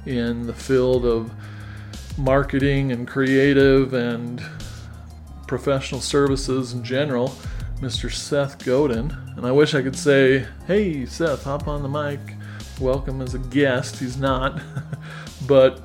in 0.07 0.47
the 0.47 0.55
field 0.55 1.05
of 1.05 1.31
marketing 2.17 2.91
and 2.91 3.07
creative 3.07 3.93
and 3.93 4.43
professional 5.47 6.01
services 6.01 6.73
in 6.73 6.83
general, 6.83 7.35
Mr. 7.83 8.11
Seth 8.11 8.65
Godin. 8.65 9.15
And 9.37 9.45
I 9.45 9.53
wish 9.53 9.75
I 9.75 9.83
could 9.83 9.95
say, 9.95 10.47
hey, 10.67 11.05
Seth, 11.05 11.45
hop 11.45 11.69
on 11.69 11.83
the 11.83 11.89
mic. 11.91 12.35
Welcome 12.81 13.21
as 13.21 13.35
a 13.35 13.41
guest. 13.41 13.99
He's 13.99 14.17
not. 14.17 14.63
but 15.47 15.83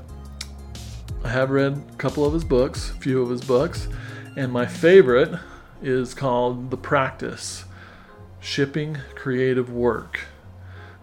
I 1.26 1.28
have 1.28 1.50
read 1.50 1.74
a 1.74 1.96
couple 1.98 2.24
of 2.24 2.32
his 2.32 2.46
books, 2.46 2.92
a 2.92 2.94
few 2.94 3.22
of 3.22 3.30
his 3.30 3.42
books, 3.42 3.90
and 4.36 4.52
my 4.52 4.66
favorite 4.66 5.38
is 5.82 6.14
called 6.14 6.72
The 6.72 6.78
Practice 6.78 7.66
Shipping 8.40 8.98
Creative 9.16 9.72
Work. 9.72 10.22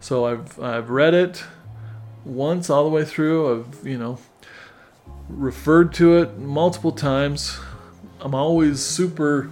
So 0.00 0.26
I've, 0.26 0.60
I've 0.60 0.90
read 0.90 1.14
it 1.14 1.44
once 2.24 2.70
all 2.70 2.84
the 2.84 2.90
way 2.90 3.04
through. 3.04 3.60
I've, 3.60 3.86
you 3.86 3.98
know, 3.98 4.18
referred 5.28 5.92
to 5.94 6.18
it 6.18 6.38
multiple 6.38 6.92
times. 6.92 7.58
I'm 8.20 8.34
always 8.34 8.82
super 8.82 9.50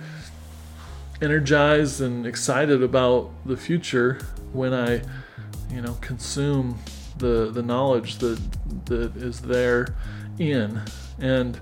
energized 1.20 2.00
and 2.00 2.26
excited 2.26 2.82
about 2.82 3.30
the 3.44 3.56
future 3.56 4.20
when 4.52 4.72
I, 4.72 5.02
you 5.70 5.80
know, 5.82 5.94
consume 6.00 6.78
the 7.18 7.50
the 7.50 7.62
knowledge 7.62 8.18
that 8.18 8.40
that 8.86 9.16
is 9.16 9.40
there 9.40 9.94
in. 10.38 10.82
And 11.18 11.60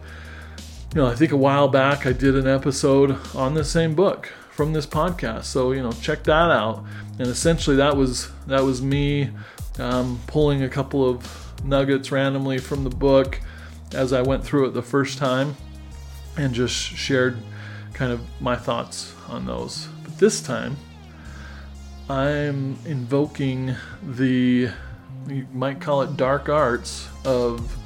you 0.95 1.01
know, 1.01 1.09
I 1.09 1.17
think 1.17 1.33
a 1.33 1.37
while 1.37 1.67
back 1.67 2.07
I 2.07 2.13
did 2.13 2.37
an 2.37 2.47
episode 2.47 3.19
on 3.35 3.55
the 3.55 3.65
same 3.65 3.97
book 3.97 4.31
from 4.53 4.73
this 4.73 4.87
podcast. 4.87 5.45
So 5.45 5.73
you 5.73 5.83
know, 5.83 5.91
check 5.91 6.23
that 6.25 6.51
out. 6.53 6.85
And 7.19 7.27
essentially, 7.27 7.77
that 7.77 7.97
was 7.97 8.31
that 8.47 8.63
was 8.63 8.81
me 8.81 9.31
um, 9.81 10.21
pulling 10.29 10.63
a 10.63 10.69
couple 10.69 11.09
of 11.09 11.65
nuggets 11.65 12.13
randomly 12.13 12.59
from 12.59 12.85
the 12.85 12.91
book 12.91 13.41
as 13.93 14.13
I 14.13 14.23
went 14.23 14.45
through 14.45 14.67
it 14.67 14.71
the 14.71 14.83
first 14.83 15.19
time, 15.19 15.57
and 16.37 16.55
just 16.55 16.77
shared 16.77 17.39
kind 17.93 18.13
of 18.13 18.21
my 18.41 18.55
thoughts 18.55 19.15
on 19.29 19.47
those. 19.47 19.89
But 20.05 20.17
this 20.19 20.41
time, 20.41 20.77
I'm 22.09 22.79
invoking 22.87 23.75
the 24.01 24.71
you 25.27 25.47
might 25.53 25.81
call 25.81 26.03
it 26.03 26.17
dark 26.17 26.49
arts 26.49 27.09
of 27.25 27.77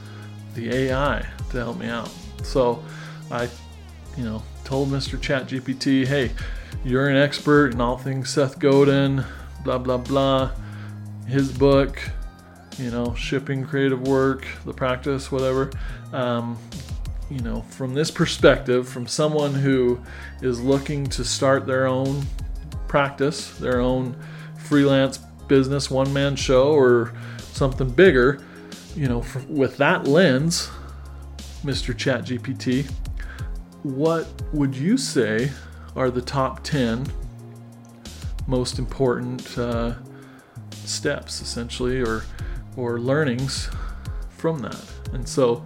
the 0.55 0.75
AI 0.75 1.25
to 1.51 1.57
help 1.57 1.79
me 1.79 1.87
out. 1.87 2.11
So 2.43 2.83
I, 3.31 3.49
you 4.17 4.25
know, 4.25 4.43
told 4.65 4.89
Mr. 4.89 5.19
ChatGPT, 5.19 6.07
hey, 6.07 6.33
you're 6.85 7.09
an 7.09 7.17
expert 7.17 7.75
in 7.75 7.81
all 7.81 7.99
things 7.99 8.31
Seth 8.31 8.59
Godin, 8.59 9.25
blah, 9.65 9.79
blah, 9.79 9.99
blah. 9.99 10.51
His 11.27 11.53
book, 11.53 12.01
you 12.79 12.91
know, 12.91 13.15
shipping 13.15 13.65
creative 13.65 14.07
work, 14.07 14.47
the 14.65 14.73
practice, 14.73 15.31
whatever. 15.31 15.71
Um, 16.13 16.59
you 17.31 17.41
know, 17.41 17.63
from 17.63 17.95
this 17.95 18.11
perspective, 18.11 18.89
from 18.89 19.07
someone 19.07 19.53
who 19.55 20.01
is 20.41 20.61
looking 20.61 21.07
to 21.09 21.25
start 21.25 21.67
their 21.67 21.87
own 21.87 22.25
practice, 22.87 23.51
their 23.59 23.81
own 23.81 24.17
freelance 24.57 25.19
business, 25.47 25.91
one 25.91 26.13
man 26.13 26.37
show, 26.37 26.73
or 26.73 27.13
something 27.53 27.91
bigger, 27.91 28.43
you 28.97 29.09
know, 29.09 29.25
with 29.49 29.77
that 29.77 30.07
lens, 30.07 30.71
Mr. 31.63 31.95
ChatGPT, 31.95 32.91
what 33.83 34.27
would 34.53 34.77
you 34.77 34.97
say 34.97 35.51
are 35.97 36.11
the 36.11 36.23
top 36.23 36.63
10 36.63 37.07
most 38.47 38.79
important 38.79 39.59
uh, 39.59 39.95
steps, 40.73 41.41
essentially, 41.41 42.01
or, 42.01 42.25
or 42.77 42.99
learnings 42.99 43.71
from 44.31 44.59
that? 44.61 44.85
And 45.13 45.29
so 45.29 45.65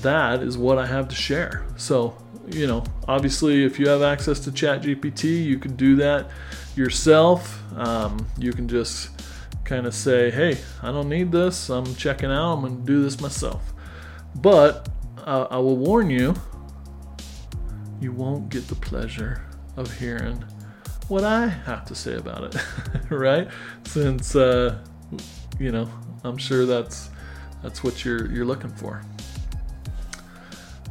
that 0.00 0.42
is 0.42 0.58
what 0.58 0.78
I 0.78 0.86
have 0.86 1.08
to 1.08 1.14
share. 1.14 1.66
So, 1.76 2.16
you 2.50 2.66
know, 2.66 2.84
obviously, 3.06 3.64
if 3.64 3.78
you 3.78 3.88
have 3.88 4.02
access 4.02 4.40
to 4.40 4.50
ChatGPT, 4.50 5.44
you 5.44 5.58
can 5.58 5.76
do 5.76 5.96
that 5.96 6.30
yourself. 6.76 7.62
Um, 7.76 8.26
you 8.38 8.52
can 8.52 8.68
just 8.68 9.10
kind 9.64 9.86
of 9.86 9.94
say, 9.94 10.30
hey, 10.30 10.58
I 10.82 10.90
don't 10.90 11.08
need 11.08 11.30
this. 11.30 11.68
I'm 11.68 11.94
checking 11.94 12.30
out. 12.30 12.54
I'm 12.54 12.60
going 12.60 12.80
to 12.80 12.86
do 12.86 13.02
this 13.02 13.20
myself. 13.20 13.72
But 14.36 14.88
uh, 15.26 15.46
I 15.50 15.58
will 15.58 15.76
warn 15.76 16.10
you, 16.10 16.34
you 18.00 18.12
won't 18.12 18.48
get 18.48 18.68
the 18.68 18.74
pleasure 18.74 19.42
of 19.76 19.98
hearing 19.98 20.44
what 21.08 21.24
I 21.24 21.46
have 21.46 21.86
to 21.86 21.94
say 21.94 22.14
about 22.14 22.54
it, 22.54 22.56
right? 23.10 23.48
Since 23.84 24.36
uh, 24.36 24.78
you 25.58 25.72
know, 25.72 25.90
I'm 26.24 26.36
sure 26.36 26.66
that's 26.66 27.10
that's 27.62 27.82
what 27.82 28.04
you're 28.04 28.30
you're 28.30 28.44
looking 28.44 28.70
for. 28.70 29.02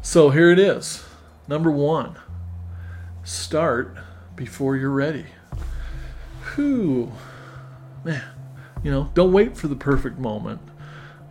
So 0.01 0.29
here 0.29 0.51
it 0.51 0.59
is. 0.59 1.03
Number 1.47 1.71
one, 1.71 2.17
start 3.23 3.95
before 4.35 4.75
you're 4.75 4.89
ready. 4.89 5.25
Whew, 6.55 7.11
man, 8.03 8.23
you 8.83 8.91
know, 8.91 9.11
don't 9.13 9.31
wait 9.31 9.57
for 9.57 9.67
the 9.67 9.75
perfect 9.75 10.17
moment 10.17 10.61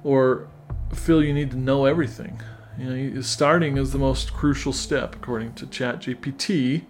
or 0.04 0.48
feel 0.94 1.22
you 1.22 1.34
need 1.34 1.50
to 1.50 1.56
know 1.56 1.84
everything. 1.84 2.40
You 2.78 3.10
know, 3.10 3.20
starting 3.22 3.78
is 3.78 3.92
the 3.92 3.98
most 3.98 4.34
crucial 4.34 4.72
step, 4.72 5.14
according 5.14 5.54
to 5.54 5.66
ChatGPT, 5.66 6.84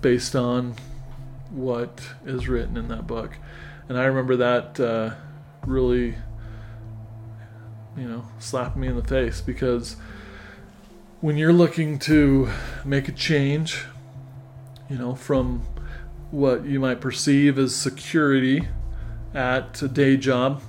based 0.00 0.34
on 0.34 0.76
what 1.50 2.00
is 2.24 2.48
written 2.48 2.78
in 2.78 2.88
that 2.88 3.06
book. 3.06 3.36
And 3.88 3.98
I 3.98 4.04
remember 4.04 4.36
that 4.36 4.80
uh, 4.80 5.10
really, 5.66 6.14
you 7.98 8.08
know, 8.08 8.24
slapped 8.38 8.76
me 8.76 8.88
in 8.88 8.96
the 8.96 9.04
face 9.04 9.42
because 9.42 9.96
when 11.20 11.36
you're 11.36 11.52
looking 11.52 11.98
to 12.00 12.48
make 12.82 13.08
a 13.08 13.12
change, 13.12 13.84
you 14.88 14.96
know, 14.96 15.14
from 15.14 15.60
what 16.30 16.64
you 16.64 16.80
might 16.80 17.02
perceive 17.02 17.58
as 17.58 17.76
security 17.76 18.68
at 19.34 19.82
a 19.82 19.88
day 19.88 20.16
job, 20.16 20.62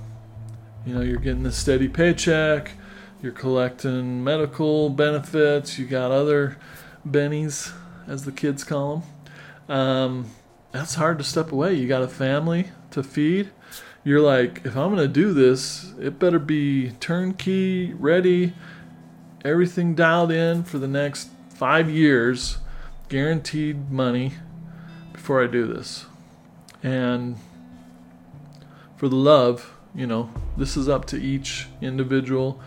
you 0.84 0.94
know, 0.94 1.00
you're 1.00 1.16
getting 1.16 1.46
a 1.46 1.52
steady 1.52 1.88
paycheck 1.88 2.72
you're 3.24 3.32
collecting 3.32 4.22
medical 4.22 4.90
benefits, 4.90 5.78
you 5.78 5.86
got 5.86 6.10
other 6.10 6.58
bennies, 7.08 7.72
as 8.06 8.26
the 8.26 8.32
kids 8.32 8.62
call 8.62 9.02
them. 9.66 9.74
Um, 9.74 10.30
that's 10.72 10.96
hard 10.96 11.16
to 11.16 11.24
step 11.24 11.50
away. 11.50 11.72
You 11.72 11.88
got 11.88 12.02
a 12.02 12.08
family 12.08 12.68
to 12.90 13.02
feed. 13.02 13.50
You're 14.04 14.20
like, 14.20 14.66
if 14.66 14.76
I'm 14.76 14.94
going 14.94 14.98
to 14.98 15.08
do 15.08 15.32
this, 15.32 15.94
it 15.98 16.18
better 16.18 16.38
be 16.38 16.90
turnkey, 17.00 17.94
ready, 17.94 18.52
everything 19.42 19.94
dialed 19.94 20.30
in 20.30 20.62
for 20.62 20.78
the 20.78 20.86
next 20.86 21.30
five 21.48 21.88
years, 21.88 22.58
guaranteed 23.08 23.90
money 23.90 24.34
before 25.14 25.42
I 25.42 25.46
do 25.46 25.66
this. 25.66 26.04
And 26.82 27.38
for 28.98 29.08
the 29.08 29.16
love, 29.16 29.74
you 29.94 30.06
know, 30.06 30.28
this 30.58 30.76
is 30.76 30.90
up 30.90 31.06
to 31.06 31.16
each 31.16 31.68
individual 31.80 32.60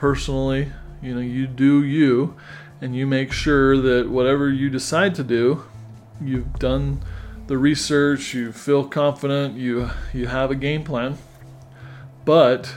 personally. 0.00 0.72
You 1.02 1.14
know, 1.14 1.20
you 1.20 1.46
do 1.46 1.84
you, 1.84 2.34
and 2.80 2.96
you 2.96 3.06
make 3.06 3.32
sure 3.32 3.76
that 3.76 4.08
whatever 4.08 4.50
you 4.50 4.70
decide 4.70 5.14
to 5.16 5.22
do, 5.22 5.64
you've 6.20 6.58
done 6.58 7.02
the 7.46 7.58
research, 7.58 8.32
you 8.32 8.50
feel 8.50 8.88
confident, 8.88 9.56
you 9.56 9.90
you 10.14 10.26
have 10.26 10.50
a 10.50 10.54
game 10.54 10.84
plan. 10.84 11.18
But 12.24 12.74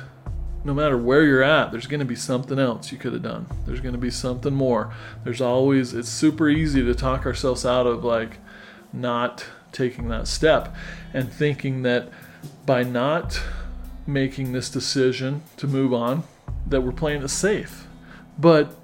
no 0.65 0.73
matter 0.73 0.97
where 0.97 1.23
you're 1.23 1.43
at, 1.43 1.71
there's 1.71 1.88
going 1.88 1.99
to 2.01 2.05
be 2.05 2.15
something 2.15 2.59
else 2.59 2.91
you 2.91 2.97
could 2.97 3.13
have 3.13 3.23
done. 3.23 3.47
There's 3.65 3.81
going 3.81 3.93
to 3.93 3.99
be 3.99 4.12
something 4.12 4.53
more. 4.53 4.93
There's 5.23 5.41
always, 5.41 5.93
it's 5.93 6.09
super 6.09 6.49
easy 6.49 6.81
to 6.83 6.95
talk 6.95 7.25
ourselves 7.25 7.65
out 7.65 7.86
of 7.86 8.03
like 8.03 8.38
not 8.93 9.45
taking 9.73 10.07
that 10.09 10.27
step 10.27 10.73
and 11.13 11.31
thinking 11.31 11.81
that 11.81 12.09
by 12.65 12.83
not 12.83 13.41
making 14.07 14.53
this 14.53 14.69
decision 14.69 15.43
to 15.57 15.67
move 15.67 15.93
on, 15.93 16.23
that 16.67 16.82
we're 16.82 16.91
playing 16.91 17.23
it 17.23 17.30
safe. 17.30 17.88
But 18.38 18.76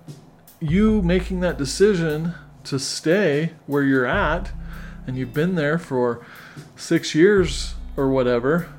you 0.60 1.02
making 1.02 1.40
that 1.40 1.58
decision 1.58 2.34
to 2.66 2.80
stay 2.80 3.54
where 3.66 3.84
you're 3.84 4.06
at 4.06 4.52
and 5.08 5.18
you've 5.18 5.34
been 5.34 5.56
there 5.56 5.78
for 5.78 6.26
six 6.76 7.16
years 7.16 7.76
or 7.96 8.10
whatever, 8.10 8.72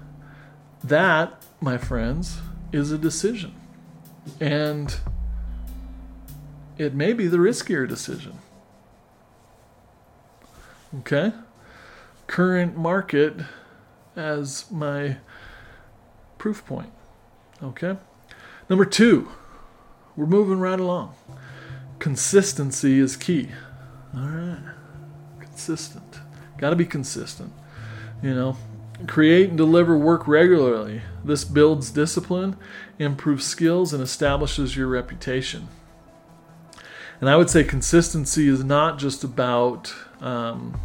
that, 0.84 1.42
my 1.60 1.76
friends, 1.76 2.40
is 2.72 2.92
a 2.92 2.98
decision. 2.98 3.54
And 4.38 4.96
it 6.78 6.94
may 6.94 7.12
be 7.12 7.26
the 7.26 7.38
riskier 7.38 7.88
decision. 7.88 8.38
Okay? 11.00 11.32
Current 12.26 12.76
market 12.76 13.34
as 14.16 14.70
my 14.70 15.16
proof 16.38 16.64
point. 16.64 16.92
Okay? 17.62 17.96
Number 18.70 18.84
two, 18.84 19.28
we're 20.14 20.26
moving 20.26 20.60
right 20.60 20.78
along. 20.78 21.14
Consistency 21.98 23.00
is 23.00 23.16
key. 23.16 23.48
All 24.16 24.22
right. 24.22 24.74
Consistent. 25.40 26.20
Got 26.56 26.70
to 26.70 26.76
be 26.76 26.86
consistent. 26.86 27.52
You 28.22 28.32
know, 28.32 28.56
create 29.08 29.48
and 29.48 29.58
deliver 29.58 29.98
work 29.98 30.28
regularly. 30.28 31.02
This 31.24 31.42
builds 31.42 31.90
discipline, 31.90 32.56
improves 32.98 33.44
skills, 33.44 33.92
and 33.92 34.02
establishes 34.02 34.76
your 34.76 34.86
reputation. 34.86 35.66
And 37.20 37.28
I 37.28 37.36
would 37.36 37.50
say 37.50 37.64
consistency 37.64 38.46
is 38.46 38.62
not 38.62 38.98
just 38.98 39.24
about, 39.24 39.92
um, 40.20 40.80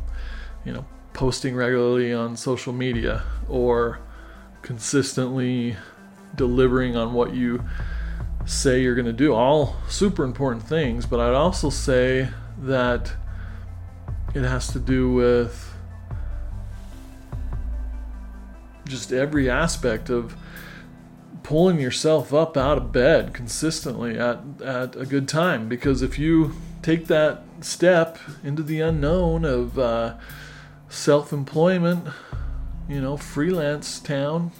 you 0.65 0.73
know, 0.73 0.85
posting 1.13 1.55
regularly 1.55 2.11
on 2.11 2.35
social 2.35 2.73
media 2.73 3.23
or 3.47 3.99
consistently 4.63 5.77
delivering 6.35 6.95
on 6.95 7.13
what 7.13 7.33
you 7.33 7.63
say 8.45 8.81
you're 8.81 8.95
going 8.95 9.05
to 9.05 9.13
do. 9.13 9.33
All 9.33 9.75
super 9.89 10.23
important 10.23 10.63
things, 10.63 11.05
but 11.05 11.19
I'd 11.19 11.33
also 11.33 11.69
say 11.69 12.29
that 12.59 13.13
it 14.33 14.43
has 14.43 14.67
to 14.73 14.79
do 14.79 15.11
with 15.11 15.73
just 18.87 19.11
every 19.11 19.49
aspect 19.49 20.09
of 20.09 20.35
pulling 21.43 21.79
yourself 21.79 22.33
up 22.33 22.57
out 22.57 22.77
of 22.77 22.91
bed 22.91 23.33
consistently 23.33 24.17
at, 24.17 24.39
at 24.63 24.95
a 24.95 25.05
good 25.05 25.27
time. 25.27 25.69
Because 25.69 26.01
if 26.01 26.19
you 26.19 26.53
take 26.81 27.07
that 27.07 27.43
step 27.61 28.17
into 28.43 28.61
the 28.61 28.81
unknown 28.81 29.45
of 29.45 29.79
uh, 29.79 30.15
self 30.89 31.31
employment, 31.31 32.07
you 32.87 33.01
know, 33.01 33.17
freelance 33.17 33.99
town 33.99 34.51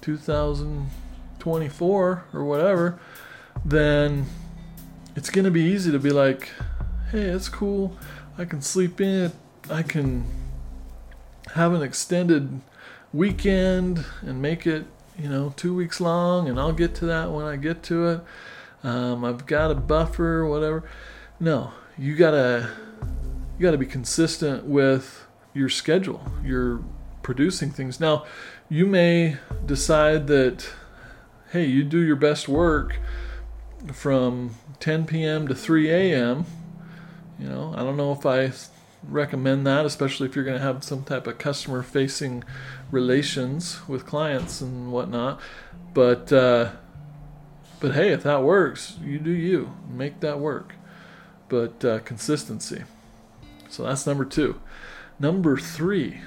2024 0.00 2.24
or 2.32 2.44
whatever, 2.44 3.00
then 3.64 4.26
it's 5.16 5.30
going 5.30 5.44
to 5.44 5.50
be 5.50 5.62
easy 5.62 5.90
to 5.90 5.98
be 5.98 6.10
like, 6.10 6.50
hey, 7.10 7.22
it's 7.22 7.48
cool. 7.48 7.96
I 8.38 8.44
can 8.44 8.62
sleep 8.62 9.00
in. 9.00 9.32
I 9.68 9.82
can 9.82 10.24
have 11.54 11.72
an 11.72 11.82
extended 11.82 12.60
weekend 13.12 14.04
and 14.22 14.40
make 14.40 14.66
it, 14.66 14.86
you 15.18 15.28
know, 15.28 15.52
two 15.56 15.74
weeks 15.74 16.00
long, 16.00 16.48
and 16.48 16.58
I'll 16.58 16.72
get 16.72 16.94
to 16.96 17.06
that 17.06 17.30
when 17.30 17.44
I 17.44 17.56
get 17.56 17.82
to 17.84 18.08
it. 18.08 18.20
Um, 18.82 19.24
I've 19.24 19.46
got 19.46 19.70
a 19.70 19.74
buffer, 19.74 20.46
whatever. 20.46 20.88
No, 21.38 21.72
you 21.98 22.16
gotta 22.16 22.70
you 23.58 23.62
gotta 23.62 23.78
be 23.78 23.86
consistent 23.86 24.64
with 24.64 25.26
your 25.52 25.68
schedule. 25.68 26.22
You're 26.42 26.82
producing 27.22 27.70
things 27.70 28.00
now. 28.00 28.24
You 28.72 28.86
may 28.86 29.36
decide 29.66 30.28
that, 30.28 30.70
hey, 31.50 31.64
you 31.64 31.82
do 31.82 31.98
your 31.98 32.14
best 32.14 32.48
work 32.48 33.00
from 33.92 34.54
10 34.78 35.06
p.m. 35.06 35.48
to 35.48 35.56
3 35.56 35.90
a.m. 35.90 36.46
You 37.36 37.48
know, 37.48 37.74
I 37.76 37.80
don't 37.80 37.96
know 37.96 38.12
if 38.12 38.24
I 38.24 38.52
recommend 39.02 39.66
that, 39.66 39.86
especially 39.86 40.28
if 40.28 40.36
you're 40.36 40.44
going 40.44 40.56
to 40.56 40.62
have 40.62 40.84
some 40.84 41.02
type 41.02 41.26
of 41.26 41.36
customer 41.36 41.82
facing 41.82 42.44
relations 42.92 43.80
with 43.88 44.06
clients 44.06 44.60
and 44.60 44.92
whatnot. 44.92 45.40
But 45.92 46.32
uh, 46.32 46.70
but 47.80 47.94
hey, 47.94 48.12
if 48.12 48.22
that 48.22 48.44
works, 48.44 48.98
you 49.02 49.18
do 49.18 49.32
you. 49.32 49.72
Make 49.88 50.20
that 50.20 50.38
work. 50.38 50.74
But 51.48 51.84
uh, 51.84 51.98
consistency. 52.00 52.84
So 53.68 53.82
that's 53.82 54.06
number 54.06 54.24
two. 54.24 54.60
Number 55.18 55.56
three, 55.56 56.20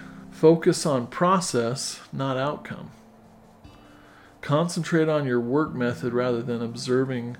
focus 0.44 0.86
on 0.86 1.08
process, 1.08 2.02
not 2.12 2.36
outcome. 2.36 2.92
Concentrate 4.42 5.08
on 5.08 5.26
your 5.26 5.40
work 5.40 5.74
method 5.74 6.12
rather 6.12 6.42
than 6.42 6.62
observing 6.62 7.38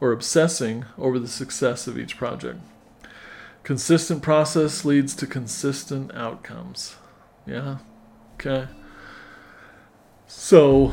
or 0.00 0.10
obsessing 0.10 0.84
over 0.98 1.20
the 1.20 1.28
success 1.28 1.86
of 1.86 1.96
each 1.96 2.16
project. 2.16 2.58
Consistent 3.62 4.20
process 4.20 4.84
leads 4.84 5.14
to 5.14 5.28
consistent 5.28 6.12
outcomes. 6.12 6.96
Yeah? 7.46 7.78
Okay. 8.34 8.66
So 10.26 10.92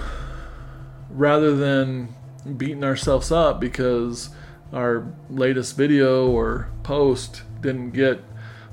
rather 1.10 1.56
than 1.56 2.13
beating 2.56 2.84
ourselves 2.84 3.32
up 3.32 3.60
because 3.60 4.30
our 4.72 5.12
latest 5.28 5.76
video 5.76 6.30
or 6.30 6.70
post 6.84 7.41
didn't 7.62 7.93
get 7.93 8.24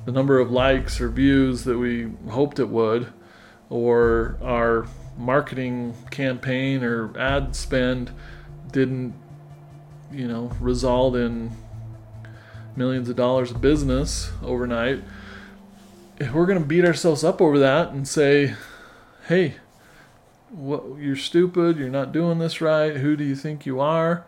the 0.04 0.12
number 0.12 0.38
of 0.38 0.50
likes 0.50 1.00
or 1.00 1.08
views 1.08 1.64
that 1.64 1.78
we 1.78 2.10
hoped 2.28 2.58
it 2.58 2.68
would, 2.68 3.12
or 3.70 4.38
our 4.42 4.86
marketing 5.16 5.94
campaign 6.10 6.82
or 6.82 7.16
ad 7.18 7.54
spend 7.56 8.10
didn't, 8.72 9.14
you 10.12 10.26
know, 10.26 10.50
result 10.60 11.16
in 11.16 11.50
millions 12.76 13.08
of 13.08 13.16
dollars 13.16 13.50
of 13.50 13.60
business 13.60 14.30
overnight, 14.42 15.02
if 16.18 16.32
we're 16.32 16.46
going 16.46 16.58
to 16.58 16.64
beat 16.64 16.84
ourselves 16.84 17.24
up 17.24 17.40
over 17.40 17.58
that 17.58 17.90
and 17.90 18.06
say, 18.06 18.54
hey, 19.28 19.54
what, 20.50 20.98
you're 20.98 21.16
stupid, 21.16 21.76
you're 21.78 21.88
not 21.88 22.12
doing 22.12 22.38
this 22.38 22.60
right, 22.60 22.96
who 22.96 23.16
do 23.16 23.24
you 23.24 23.34
think 23.34 23.66
you 23.66 23.80
are? 23.80 24.24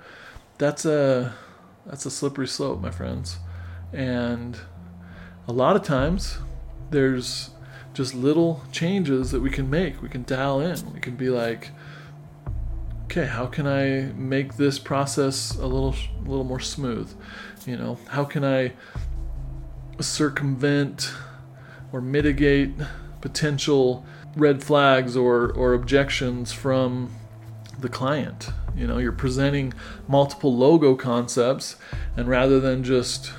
That's 0.58 0.84
a 0.84 1.34
that's 1.84 2.06
a 2.06 2.10
slippery 2.10 2.48
slope, 2.48 2.80
my 2.80 2.90
friends. 2.90 3.38
And 3.92 4.58
a 5.48 5.52
lot 5.52 5.76
of 5.76 5.82
times 5.82 6.38
there's 6.90 7.50
just 7.94 8.14
little 8.14 8.62
changes 8.72 9.30
that 9.30 9.40
we 9.40 9.50
can 9.50 9.70
make. 9.70 10.02
We 10.02 10.08
can 10.08 10.24
dial 10.24 10.60
in. 10.60 10.92
We 10.92 11.00
can 11.00 11.16
be 11.16 11.30
like, 11.30 11.70
okay, 13.04 13.26
how 13.26 13.46
can 13.46 13.66
I 13.66 14.12
make 14.16 14.56
this 14.56 14.78
process 14.78 15.56
a 15.56 15.66
little 15.66 15.94
a 16.18 16.28
little 16.28 16.44
more 16.44 16.60
smooth? 16.60 17.12
You 17.64 17.76
know, 17.76 17.98
how 18.08 18.24
can 18.24 18.44
I 18.44 18.72
circumvent 20.00 21.12
or 21.92 22.00
mitigate 22.00 22.74
potential 23.20 24.04
red 24.36 24.62
flags 24.62 25.16
or, 25.16 25.50
or 25.52 25.72
objections 25.72 26.52
from 26.52 27.10
the 27.80 27.88
client? 27.88 28.50
You 28.76 28.86
know, 28.86 28.98
you're 28.98 29.12
presenting 29.12 29.72
multiple 30.06 30.54
logo 30.54 30.94
concepts, 30.94 31.76
and 32.16 32.28
rather 32.28 32.60
than 32.60 32.84
just 32.84 33.32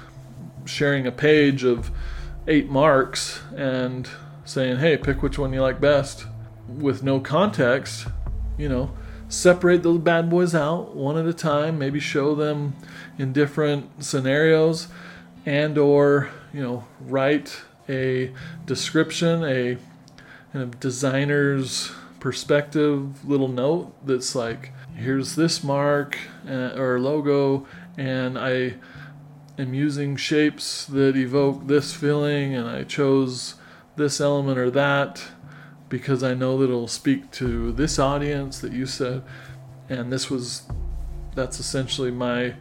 sharing 0.68 1.08
a 1.08 1.12
page 1.12 1.64
of 1.64 1.92
eight 2.48 2.70
marks 2.70 3.42
and 3.56 4.10
saying, 4.46 4.78
hey, 4.78 4.98
pick 4.98 5.22
which 5.22 5.38
one 5.38 5.54
you 5.54 5.62
like 5.62 5.82
best 5.82 6.26
with 6.68 7.04
no 7.04 7.20
context, 7.20 8.08
you 8.58 8.70
know, 8.70 8.92
separate 9.30 9.84
those 9.84 10.00
bad 10.00 10.30
boys 10.30 10.56
out 10.56 10.96
one 10.96 11.18
at 11.18 11.26
a 11.26 11.34
time, 11.34 11.78
maybe 11.78 12.00
show 12.00 12.36
them 12.36 12.76
in 13.18 13.34
different 13.34 14.04
scenarios 14.04 14.88
and 15.46 15.78
or, 15.78 16.30
you 16.54 16.62
know, 16.62 16.86
write 17.02 17.62
a 17.90 18.32
description, 18.66 19.44
a 19.44 19.78
kind 20.54 20.64
of 20.64 20.80
designer's 20.80 21.92
perspective 22.20 23.26
little 23.26 23.48
note 23.48 23.94
that's 24.06 24.36
like, 24.36 24.72
here's 24.96 25.36
this 25.36 25.64
mark 25.64 26.18
uh, 26.50 26.74
or 26.76 27.00
logo, 27.00 27.66
and 27.98 28.38
I 28.38 28.76
am 29.58 29.74
using 29.74 30.16
shapes 30.16 30.86
that 30.86 31.16
evoke 31.16 31.68
this 31.68 31.94
feeling, 31.94 32.56
and 32.56 32.68
I 32.68 32.84
chose 32.84 33.56
this 33.96 34.22
element 34.22 34.58
or 34.60 34.70
that 34.72 35.24
because 35.90 36.22
I 36.24 36.34
know 36.34 36.58
that 36.60 36.66
it'll 36.66 36.88
speak 36.88 37.32
to 37.32 37.72
this 37.72 37.98
audience 37.98 38.60
that 38.60 38.74
you 38.74 38.86
said, 38.86 39.24
and 39.90 40.12
this 40.12 40.30
was 40.30 40.64
that's 41.34 41.60
essentially 41.60 42.12
my 42.12 42.56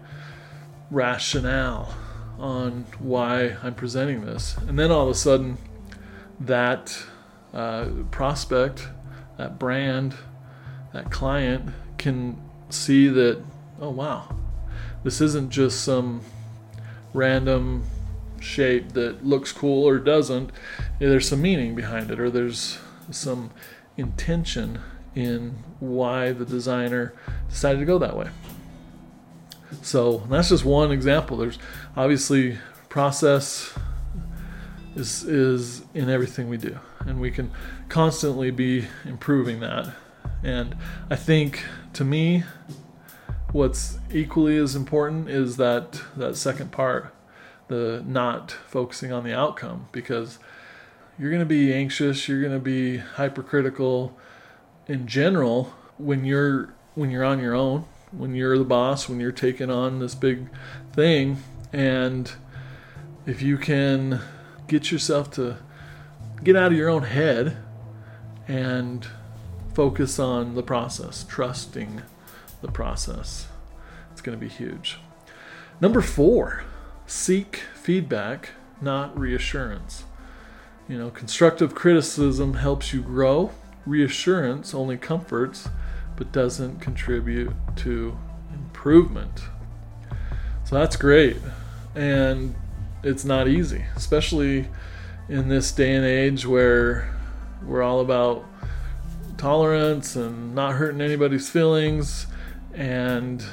rationale 0.90 1.94
on 2.38 2.84
why 2.98 3.56
I'm 3.62 3.74
presenting 3.74 4.24
this. 4.24 4.56
And 4.68 4.78
then 4.78 4.90
all 4.90 5.04
of 5.04 5.08
a 5.08 5.14
sudden, 5.14 5.56
that 6.38 6.96
uh, 7.54 7.88
prospect, 8.10 8.88
that 9.38 9.58
brand, 9.58 10.14
that 10.92 11.10
client 11.10 11.70
can 11.98 12.40
see 12.68 13.08
that, 13.08 13.42
oh 13.80 13.90
wow, 13.90 14.36
this 15.02 15.20
isn't 15.20 15.50
just 15.50 15.82
some 15.82 16.20
random 17.16 17.84
shape 18.40 18.92
that 18.92 19.24
looks 19.24 19.50
cool 19.52 19.88
or 19.88 19.98
doesn't. 19.98 20.50
There's 20.98 21.28
some 21.28 21.42
meaning 21.42 21.74
behind 21.74 22.10
it, 22.10 22.20
or 22.20 22.30
there's 22.30 22.78
some 23.10 23.50
intention 23.96 24.80
in 25.14 25.56
why 25.80 26.32
the 26.32 26.44
designer 26.44 27.14
decided 27.48 27.78
to 27.78 27.86
go 27.86 27.98
that 27.98 28.16
way. 28.16 28.28
So 29.82 30.18
that's 30.28 30.50
just 30.50 30.64
one 30.64 30.92
example. 30.92 31.36
There's 31.36 31.58
obviously 31.96 32.58
process 32.88 33.76
is 34.94 35.24
is 35.24 35.82
in 35.94 36.08
everything 36.08 36.48
we 36.48 36.56
do, 36.56 36.78
and 37.00 37.20
we 37.20 37.30
can 37.30 37.50
constantly 37.88 38.50
be 38.50 38.86
improving 39.04 39.60
that. 39.60 39.94
And 40.42 40.76
I 41.10 41.16
think 41.16 41.64
to 41.94 42.04
me, 42.04 42.44
what's 43.56 43.98
equally 44.12 44.58
as 44.58 44.76
important 44.76 45.30
is 45.30 45.56
that 45.56 46.02
that 46.14 46.36
second 46.36 46.70
part, 46.70 47.14
the 47.68 48.04
not 48.06 48.50
focusing 48.50 49.12
on 49.12 49.24
the 49.24 49.34
outcome, 49.34 49.88
because 49.92 50.38
you're 51.18 51.30
going 51.30 51.40
to 51.40 51.46
be 51.46 51.72
anxious, 51.72 52.28
you're 52.28 52.40
going 52.40 52.52
to 52.52 52.58
be 52.58 52.98
hypercritical 52.98 54.14
in 54.86 55.06
general 55.06 55.72
when 55.96 56.24
you're 56.24 56.74
when 56.94 57.10
you're 57.10 57.24
on 57.24 57.40
your 57.40 57.54
own, 57.54 57.86
when 58.10 58.34
you're 58.34 58.58
the 58.58 58.64
boss, 58.64 59.08
when 59.08 59.20
you're 59.20 59.32
taking 59.32 59.70
on 59.70 60.00
this 60.00 60.14
big 60.14 60.48
thing. 60.92 61.38
And 61.72 62.30
if 63.24 63.40
you 63.40 63.56
can 63.56 64.20
get 64.68 64.92
yourself 64.92 65.30
to 65.32 65.56
get 66.44 66.56
out 66.56 66.72
of 66.72 66.78
your 66.78 66.90
own 66.90 67.04
head 67.04 67.56
and 68.46 69.06
focus 69.72 70.18
on 70.18 70.54
the 70.54 70.62
process, 70.62 71.24
trusting 71.26 72.02
the 72.60 72.70
process. 72.70 73.48
It's 74.12 74.20
going 74.20 74.38
to 74.38 74.44
be 74.44 74.50
huge. 74.50 74.98
Number 75.80 76.00
four, 76.00 76.64
seek 77.06 77.62
feedback, 77.74 78.50
not 78.80 79.18
reassurance. 79.18 80.04
You 80.88 80.98
know, 80.98 81.10
constructive 81.10 81.74
criticism 81.74 82.54
helps 82.54 82.92
you 82.92 83.02
grow, 83.02 83.50
reassurance 83.84 84.74
only 84.74 84.96
comforts 84.96 85.68
but 86.16 86.32
doesn't 86.32 86.80
contribute 86.80 87.52
to 87.76 88.16
improvement. 88.52 89.42
So 90.64 90.76
that's 90.76 90.96
great. 90.96 91.36
And 91.94 92.54
it's 93.02 93.24
not 93.24 93.48
easy, 93.48 93.84
especially 93.94 94.68
in 95.28 95.48
this 95.48 95.70
day 95.72 95.94
and 95.94 96.04
age 96.04 96.46
where 96.46 97.14
we're 97.62 97.82
all 97.82 98.00
about 98.00 98.44
tolerance 99.36 100.16
and 100.16 100.54
not 100.54 100.74
hurting 100.74 101.00
anybody's 101.00 101.48
feelings 101.48 102.26
and 102.76 103.44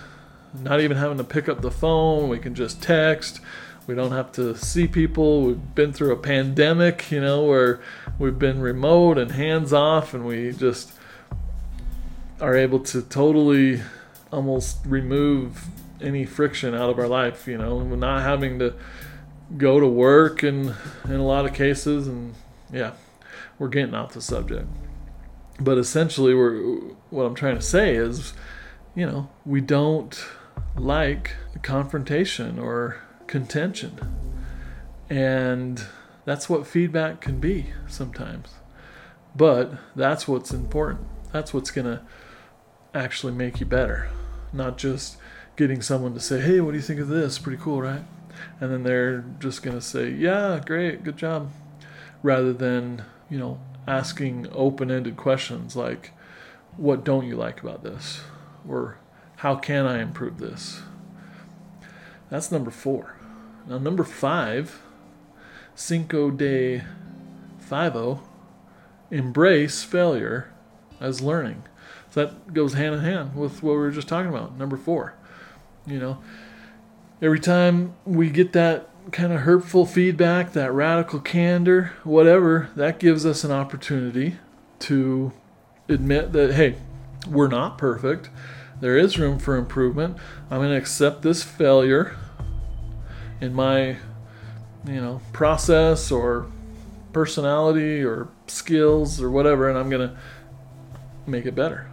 not 0.53 0.81
even 0.81 0.97
having 0.97 1.17
to 1.17 1.23
pick 1.23 1.49
up 1.49 1.61
the 1.61 1.71
phone. 1.71 2.29
We 2.29 2.37
can 2.37 2.53
just 2.53 2.83
text. 2.83 3.39
We 3.87 3.95
don't 3.95 4.11
have 4.11 4.31
to 4.33 4.55
see 4.55 4.87
people. 4.87 5.41
We've 5.41 5.75
been 5.75 5.91
through 5.91 6.11
a 6.11 6.17
pandemic, 6.17 7.11
you 7.11 7.19
know, 7.19 7.43
where 7.43 7.81
we've 8.19 8.37
been 8.37 8.61
remote 8.61 9.17
and 9.17 9.31
hands 9.31 9.73
off, 9.73 10.13
and 10.13 10.25
we 10.25 10.51
just 10.51 10.91
are 12.39 12.55
able 12.55 12.79
to 12.79 13.01
totally 13.01 13.81
almost 14.31 14.77
remove 14.85 15.65
any 16.01 16.25
friction 16.25 16.75
out 16.75 16.89
of 16.89 16.99
our 16.99 17.07
life, 17.07 17.47
you 17.47 17.57
know, 17.57 17.79
and 17.79 17.99
not 17.99 18.21
having 18.21 18.59
to 18.59 18.73
go 19.57 19.79
to 19.79 19.87
work 19.87 20.43
in 20.43 20.73
in 21.05 21.15
a 21.15 21.25
lot 21.25 21.45
of 21.45 21.53
cases 21.53 22.07
and 22.07 22.33
yeah, 22.71 22.91
we're 23.59 23.67
getting 23.67 23.93
off 23.93 24.13
the 24.13 24.21
subject. 24.21 24.67
But 25.59 25.77
essentially 25.77 26.33
we're 26.33 26.79
what 27.09 27.23
I'm 27.23 27.35
trying 27.35 27.55
to 27.55 27.61
say 27.61 27.95
is, 27.95 28.33
you 28.95 29.05
know, 29.05 29.29
we 29.45 29.61
don't 29.61 30.23
like 30.75 31.35
confrontation 31.61 32.59
or 32.59 33.01
contention. 33.27 33.99
And 35.09 35.83
that's 36.25 36.49
what 36.49 36.67
feedback 36.67 37.21
can 37.21 37.39
be 37.39 37.67
sometimes. 37.87 38.55
But 39.35 39.73
that's 39.95 40.27
what's 40.27 40.51
important. 40.51 41.07
That's 41.31 41.53
what's 41.53 41.71
going 41.71 41.87
to 41.87 42.01
actually 42.93 43.33
make 43.33 43.59
you 43.59 43.65
better. 43.65 44.09
Not 44.51 44.77
just 44.77 45.17
getting 45.55 45.81
someone 45.81 46.13
to 46.13 46.19
say, 46.19 46.39
hey, 46.39 46.61
what 46.61 46.71
do 46.71 46.77
you 46.77 46.83
think 46.83 46.99
of 46.99 47.07
this? 47.07 47.39
Pretty 47.39 47.61
cool, 47.61 47.81
right? 47.81 48.03
And 48.59 48.71
then 48.71 48.83
they're 48.83 49.25
just 49.39 49.63
going 49.63 49.75
to 49.75 49.81
say, 49.81 50.09
yeah, 50.09 50.59
great, 50.63 51.03
good 51.03 51.17
job. 51.17 51.51
Rather 52.21 52.53
than, 52.53 53.03
you 53.29 53.37
know, 53.37 53.59
asking 53.87 54.47
open 54.51 54.91
ended 54.91 55.17
questions 55.17 55.75
like, 55.75 56.11
what 56.77 57.03
don't 57.03 57.27
you 57.27 57.35
like 57.35 57.61
about 57.61 57.83
this? 57.83 58.21
Or 58.67 58.97
how 59.37 59.55
can 59.55 59.85
I 59.85 60.01
improve 60.01 60.39
this? 60.39 60.81
That's 62.29 62.51
number 62.51 62.71
four. 62.71 63.17
Now, 63.67 63.77
number 63.77 64.03
five, 64.03 64.81
Cinco 65.75 66.31
de 66.31 66.83
Five 67.59 68.19
embrace 69.09 69.83
failure 69.83 70.51
as 70.99 71.21
learning. 71.21 71.63
So 72.11 72.25
that 72.25 72.53
goes 72.53 72.73
hand 72.73 72.95
in 72.95 73.01
hand 73.01 73.35
with 73.35 73.63
what 73.63 73.71
we 73.71 73.77
were 73.77 73.91
just 73.91 74.07
talking 74.07 74.29
about. 74.29 74.57
Number 74.57 74.77
four, 74.77 75.15
you 75.87 75.99
know, 75.99 76.19
every 77.21 77.39
time 77.39 77.95
we 78.05 78.29
get 78.29 78.53
that 78.53 78.89
kind 79.11 79.33
of 79.33 79.41
hurtful 79.41 79.85
feedback, 79.85 80.53
that 80.53 80.71
radical 80.71 81.19
candor, 81.19 81.93
whatever, 82.03 82.69
that 82.75 82.99
gives 82.99 83.25
us 83.25 83.43
an 83.43 83.51
opportunity 83.51 84.37
to 84.79 85.31
admit 85.89 86.31
that, 86.33 86.53
hey, 86.53 86.75
we're 87.27 87.47
not 87.47 87.77
perfect. 87.77 88.29
There 88.79 88.97
is 88.97 89.17
room 89.17 89.39
for 89.39 89.55
improvement. 89.55 90.17
I'm 90.49 90.59
going 90.59 90.71
to 90.71 90.77
accept 90.77 91.21
this 91.21 91.43
failure 91.43 92.15
in 93.39 93.53
my, 93.53 93.97
you 94.85 95.01
know, 95.01 95.21
process 95.31 96.11
or 96.11 96.47
personality 97.13 98.03
or 98.03 98.29
skills 98.47 99.21
or 99.21 99.29
whatever, 99.29 99.69
and 99.69 99.77
I'm 99.77 99.89
going 99.89 100.09
to 100.09 100.17
make 101.25 101.45
it 101.45 101.55
better. 101.55 101.89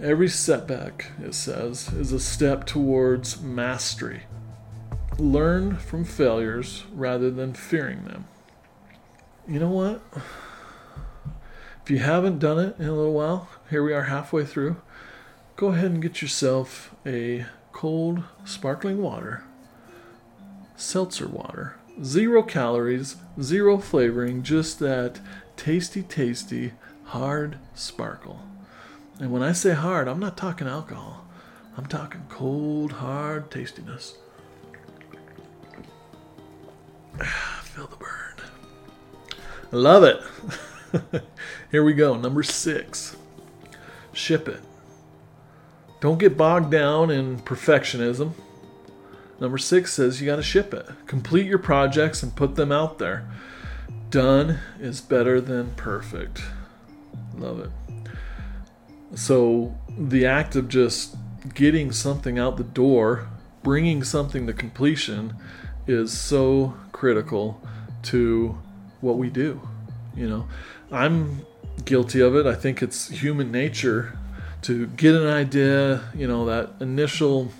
Every 0.00 0.28
setback, 0.28 1.12
it 1.22 1.34
says, 1.34 1.88
is 1.92 2.12
a 2.12 2.20
step 2.20 2.66
towards 2.66 3.40
mastery. 3.40 4.24
Learn 5.18 5.76
from 5.76 6.04
failures 6.04 6.84
rather 6.92 7.30
than 7.30 7.54
fearing 7.54 8.04
them. 8.04 8.26
You 9.46 9.60
know 9.60 9.70
what? 9.70 10.02
If 11.82 11.90
you 11.90 11.98
haven't 11.98 12.38
done 12.38 12.58
it 12.58 12.76
in 12.78 12.86
a 12.86 12.92
little 12.92 13.12
while, 13.12 13.48
here 13.70 13.82
we 13.82 13.92
are 13.92 14.04
halfway 14.04 14.44
through, 14.44 14.76
go 15.56 15.68
ahead 15.68 15.90
and 15.90 16.02
get 16.02 16.20
yourself 16.20 16.94
a 17.06 17.46
cold, 17.72 18.22
sparkling 18.44 19.00
water, 19.00 19.44
seltzer 20.76 21.28
water. 21.28 21.76
Zero 22.02 22.42
calories, 22.42 23.16
zero 23.40 23.78
flavoring, 23.78 24.42
just 24.42 24.80
that 24.80 25.20
tasty, 25.56 26.02
tasty, 26.02 26.72
hard 27.04 27.56
sparkle. 27.74 28.40
And 29.20 29.30
when 29.30 29.42
I 29.42 29.52
say 29.52 29.74
hard, 29.74 30.08
I'm 30.08 30.18
not 30.18 30.36
talking 30.36 30.66
alcohol. 30.66 31.24
I'm 31.76 31.86
talking 31.86 32.24
cold, 32.28 32.92
hard 32.92 33.50
tastiness. 33.50 34.18
Ah, 37.20 37.60
feel 37.62 37.86
the 37.86 37.96
burn. 37.96 39.38
I 39.72 39.76
love 39.76 40.02
it. 40.02 41.22
Here 41.70 41.84
we 41.84 41.94
go. 41.94 42.16
Number 42.16 42.42
six 42.42 43.16
ship 44.14 44.48
it. 44.48 44.60
Don't 46.00 46.18
get 46.18 46.36
bogged 46.36 46.70
down 46.70 47.10
in 47.10 47.38
perfectionism. 47.38 48.32
Number 49.40 49.58
six 49.58 49.92
says 49.92 50.20
you 50.20 50.26
got 50.26 50.36
to 50.36 50.42
ship 50.42 50.72
it. 50.72 50.86
Complete 51.06 51.46
your 51.46 51.58
projects 51.58 52.22
and 52.22 52.34
put 52.34 52.54
them 52.54 52.70
out 52.70 52.98
there. 52.98 53.28
Done 54.10 54.58
is 54.80 55.00
better 55.00 55.40
than 55.40 55.74
perfect. 55.74 56.42
Love 57.36 57.60
it. 57.60 57.70
So 59.16 59.76
the 59.98 60.26
act 60.26 60.56
of 60.56 60.68
just 60.68 61.16
getting 61.54 61.92
something 61.92 62.38
out 62.38 62.56
the 62.56 62.64
door, 62.64 63.28
bringing 63.62 64.04
something 64.04 64.46
to 64.46 64.52
completion, 64.52 65.34
is 65.86 66.16
so 66.16 66.74
critical 66.92 67.60
to 68.04 68.58
what 69.00 69.18
we 69.18 69.30
do. 69.30 69.60
You 70.16 70.28
know, 70.28 70.48
I'm 70.90 71.44
guilty 71.84 72.20
of 72.20 72.36
it. 72.36 72.46
I 72.46 72.54
think 72.54 72.82
it's 72.82 73.08
human 73.08 73.50
nature 73.50 74.18
to 74.62 74.86
get 74.86 75.14
an 75.14 75.26
idea, 75.26 76.02
you 76.14 76.26
know, 76.26 76.46
that 76.46 76.70
initial 76.80 77.50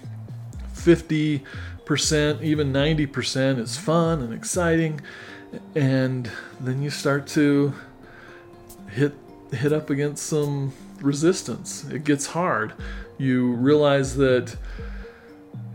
50%, 0.75 1.43
even 2.43 2.73
90% 2.73 3.59
is 3.59 3.77
fun 3.77 4.23
and 4.23 4.33
exciting. 4.33 5.01
And 5.75 6.31
then 6.61 6.83
you 6.83 6.91
start 6.91 7.27
to 7.29 7.75
hit 8.91 9.15
hit 9.53 9.73
up 9.73 9.91
against 9.91 10.27
some 10.27 10.73
resistance. 11.01 11.85
It 11.85 12.05
gets 12.05 12.27
hard. 12.27 12.73
You 13.19 13.53
realize 13.53 14.17
that 14.17 14.57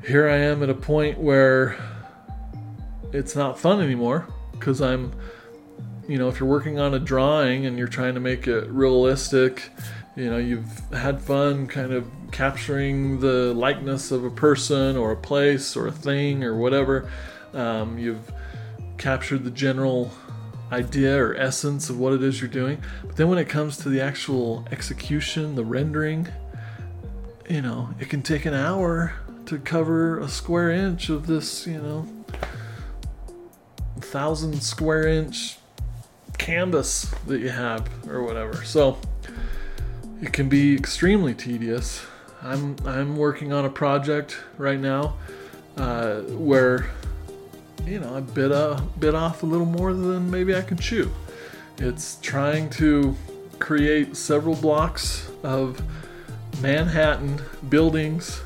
here 0.05 0.27
I 0.27 0.37
am 0.37 0.63
at 0.63 0.69
a 0.69 0.73
point 0.73 1.17
where 1.17 1.77
it's 3.13 3.35
not 3.35 3.59
fun 3.59 3.81
anymore 3.81 4.27
because 4.51 4.81
I'm 4.81 5.13
you 6.09 6.17
know, 6.17 6.27
if 6.27 6.39
you're 6.39 6.49
working 6.49 6.79
on 6.79 6.95
a 6.95 6.99
drawing 6.99 7.67
and 7.67 7.77
you're 7.77 7.87
trying 7.87 8.15
to 8.15 8.19
make 8.19 8.47
it 8.47 8.67
realistic, 8.69 9.69
you 10.15 10.27
know, 10.27 10.37
you've 10.37 10.79
had 10.91 11.21
fun 11.21 11.67
kind 11.67 11.93
of 11.93 12.09
capturing 12.31 13.19
the 13.19 13.53
likeness 13.53 14.09
of 14.09 14.25
a 14.25 14.31
person 14.31 14.97
or 14.97 15.11
a 15.11 15.15
place 15.15 15.77
or 15.77 15.85
a 15.85 15.91
thing 15.91 16.43
or 16.43 16.55
whatever. 16.55 17.07
Um, 17.53 17.99
you've 17.99 18.31
captured 18.97 19.43
the 19.43 19.51
general 19.51 20.11
idea 20.71 21.15
or 21.15 21.35
essence 21.35 21.91
of 21.91 21.99
what 21.99 22.13
it 22.13 22.23
is 22.23 22.41
you're 22.41 22.49
doing. 22.49 22.81
But 23.05 23.15
then 23.15 23.29
when 23.29 23.37
it 23.37 23.47
comes 23.47 23.77
to 23.77 23.89
the 23.89 24.01
actual 24.01 24.65
execution, 24.71 25.53
the 25.53 25.63
rendering, 25.63 26.27
you 27.47 27.61
know, 27.61 27.91
it 27.99 28.09
can 28.09 28.23
take 28.23 28.45
an 28.45 28.55
hour 28.55 29.13
to 29.45 29.59
cover 29.59 30.17
a 30.17 30.27
square 30.27 30.71
inch 30.71 31.09
of 31.09 31.27
this, 31.27 31.67
you 31.67 31.79
know, 31.79 32.07
thousand 34.01 34.59
square 34.63 35.07
inch 35.07 35.58
canvas 36.39 37.13
that 37.27 37.39
you 37.39 37.49
have 37.49 37.87
or 38.09 38.23
whatever. 38.23 38.63
So 38.63 38.97
it 40.21 40.33
can 40.33 40.49
be 40.49 40.75
extremely 40.75 41.35
tedious. 41.35 42.03
I'm 42.41 42.75
I'm 42.85 43.15
working 43.15 43.53
on 43.53 43.65
a 43.65 43.69
project 43.69 44.37
right 44.57 44.79
now 44.79 45.15
uh, 45.77 46.21
where 46.21 46.89
you 47.85 47.99
know 47.99 48.15
I 48.15 48.21
bit 48.21 48.51
a 48.51 48.81
bit 48.99 49.13
off 49.13 49.43
a 49.43 49.45
little 49.45 49.65
more 49.65 49.93
than 49.93 50.31
maybe 50.31 50.55
I 50.55 50.61
can 50.61 50.77
chew. 50.77 51.11
It's 51.77 52.17
trying 52.21 52.69
to 52.71 53.15
create 53.59 54.17
several 54.17 54.55
blocks 54.55 55.29
of 55.43 55.81
Manhattan 56.61 57.41
buildings, 57.69 58.41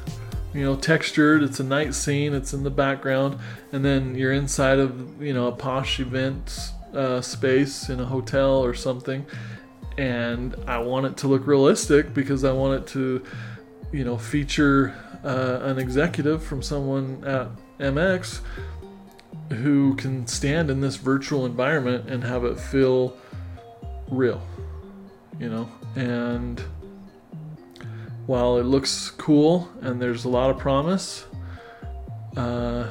you 0.54 0.64
know, 0.64 0.76
textured. 0.76 1.42
It's 1.44 1.60
a 1.60 1.64
night 1.64 1.96
scene. 1.96 2.34
It's 2.34 2.54
in 2.54 2.64
the 2.64 2.70
background, 2.70 3.40
and 3.72 3.86
then 3.86 4.16
you're 4.16 4.34
inside 4.34 4.80
of 4.80 5.22
you 5.22 5.34
know 5.34 5.48
a 5.48 5.52
posh 5.52 6.00
event 6.00 6.72
uh, 6.94 7.22
space 7.22 7.90
in 7.90 8.00
a 8.00 8.06
hotel 8.06 8.64
or 8.64 8.74
something, 8.74 9.26
and 9.98 10.56
I 10.68 10.80
want 10.80 11.06
it 11.06 11.18
to 11.18 11.28
look 11.28 11.48
realistic 11.48 12.14
because 12.14 12.44
I 12.44 12.52
want 12.52 12.82
it 12.82 12.88
to, 12.94 13.24
you 13.92 14.04
know, 14.04 14.18
feature 14.18 14.96
uh, 15.24 15.60
an 15.64 15.80
executive 15.80 16.44
from 16.44 16.62
someone 16.62 17.24
at 17.26 17.48
MX 17.80 18.42
who 19.52 19.96
can 19.96 20.26
stand 20.28 20.70
in 20.70 20.82
this 20.82 20.96
virtual 20.96 21.46
environment 21.46 22.10
and 22.10 22.24
have 22.24 22.44
it 22.44 22.60
feel 22.60 23.18
real, 24.10 24.42
you 25.40 25.50
know, 25.50 25.70
and 25.96 26.64
while 28.26 28.58
it 28.58 28.64
looks 28.64 29.12
cool 29.12 29.70
and 29.82 30.02
there's 30.02 30.26
a 30.26 30.30
lot 30.30 30.50
of 30.50 30.58
promise, 30.58 31.26
uh, 32.38 32.88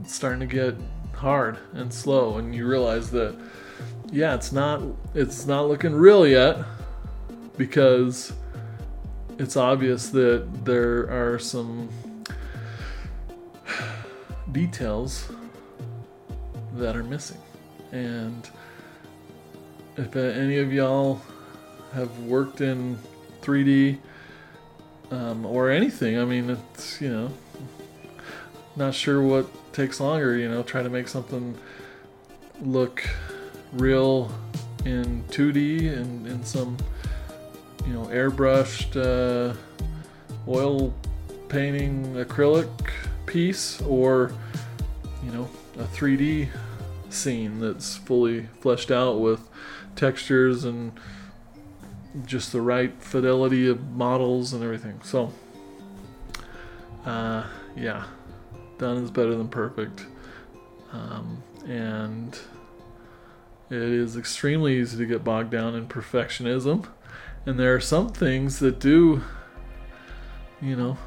it's 0.00 0.14
starting 0.14 0.40
to 0.40 0.46
get 0.46 0.74
hard 1.20 1.58
and 1.74 1.92
slow, 1.92 2.38
and 2.38 2.54
you 2.54 2.66
realize 2.66 3.10
that 3.10 3.36
yeah, 4.10 4.34
it's 4.34 4.52
not 4.52 4.82
it's 5.14 5.46
not 5.46 5.68
looking 5.68 5.94
real 5.94 6.26
yet 6.26 6.58
because 7.56 8.32
it's 9.38 9.56
obvious 9.56 10.08
that 10.10 10.64
there 10.64 11.08
are 11.10 11.38
some 11.38 11.88
details 14.52 15.30
that 16.74 16.96
are 16.96 17.04
missing. 17.04 17.40
And 17.92 18.48
if 19.96 20.16
any 20.16 20.58
of 20.58 20.72
y'all 20.72 21.20
have 21.92 22.18
worked 22.20 22.60
in 22.60 22.98
3D 23.42 23.98
um, 25.10 25.44
or 25.44 25.70
anything, 25.70 26.18
I 26.18 26.24
mean, 26.24 26.50
it's, 26.50 27.00
you 27.00 27.10
know, 27.10 27.32
not 28.80 28.94
sure 28.94 29.22
what 29.22 29.46
takes 29.72 30.00
longer, 30.00 30.36
you 30.36 30.48
know, 30.48 30.62
try 30.62 30.82
to 30.82 30.88
make 30.88 31.06
something 31.06 31.56
look 32.62 33.08
real 33.72 34.32
in 34.84 35.22
2D 35.28 35.96
and 35.96 36.26
in 36.26 36.42
some, 36.42 36.76
you 37.86 37.92
know, 37.92 38.06
airbrushed 38.06 38.96
uh, 38.96 39.54
oil 40.48 40.92
painting 41.48 42.14
acrylic 42.14 42.70
piece 43.26 43.80
or, 43.82 44.32
you 45.24 45.30
know, 45.30 45.48
a 45.78 45.84
3D 45.84 46.48
scene 47.10 47.60
that's 47.60 47.96
fully 47.96 48.48
fleshed 48.60 48.90
out 48.90 49.20
with 49.20 49.40
textures 49.94 50.64
and 50.64 50.92
just 52.24 52.50
the 52.52 52.60
right 52.60 52.94
fidelity 53.02 53.68
of 53.68 53.90
models 53.90 54.52
and 54.52 54.64
everything. 54.64 54.98
So, 55.04 55.32
uh, 57.04 57.44
yeah, 57.76 58.04
done 58.80 58.96
is 58.96 59.10
better 59.10 59.36
than 59.36 59.48
perfect. 59.48 60.06
Um, 60.92 61.42
and 61.68 62.36
it 63.70 63.78
is 63.78 64.16
extremely 64.16 64.80
easy 64.80 64.98
to 64.98 65.06
get 65.06 65.22
bogged 65.22 65.50
down 65.50 65.76
in 65.76 65.86
perfectionism. 65.86 66.88
And 67.46 67.58
there 67.58 67.74
are 67.74 67.80
some 67.80 68.08
things 68.08 68.58
that 68.58 68.80
do, 68.80 69.22
you 70.60 70.74
know, 70.74 70.98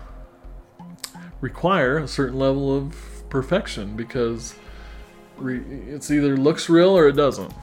require 1.41 1.97
a 1.97 2.07
certain 2.07 2.39
level 2.39 2.75
of 2.75 2.95
perfection 3.29 3.97
because 3.97 4.55
re- 5.38 5.65
it's 5.88 6.09
either 6.09 6.38
looks 6.38 6.69
real 6.69 6.97
or 6.97 7.09
it 7.09 7.17
doesn't. 7.17 7.53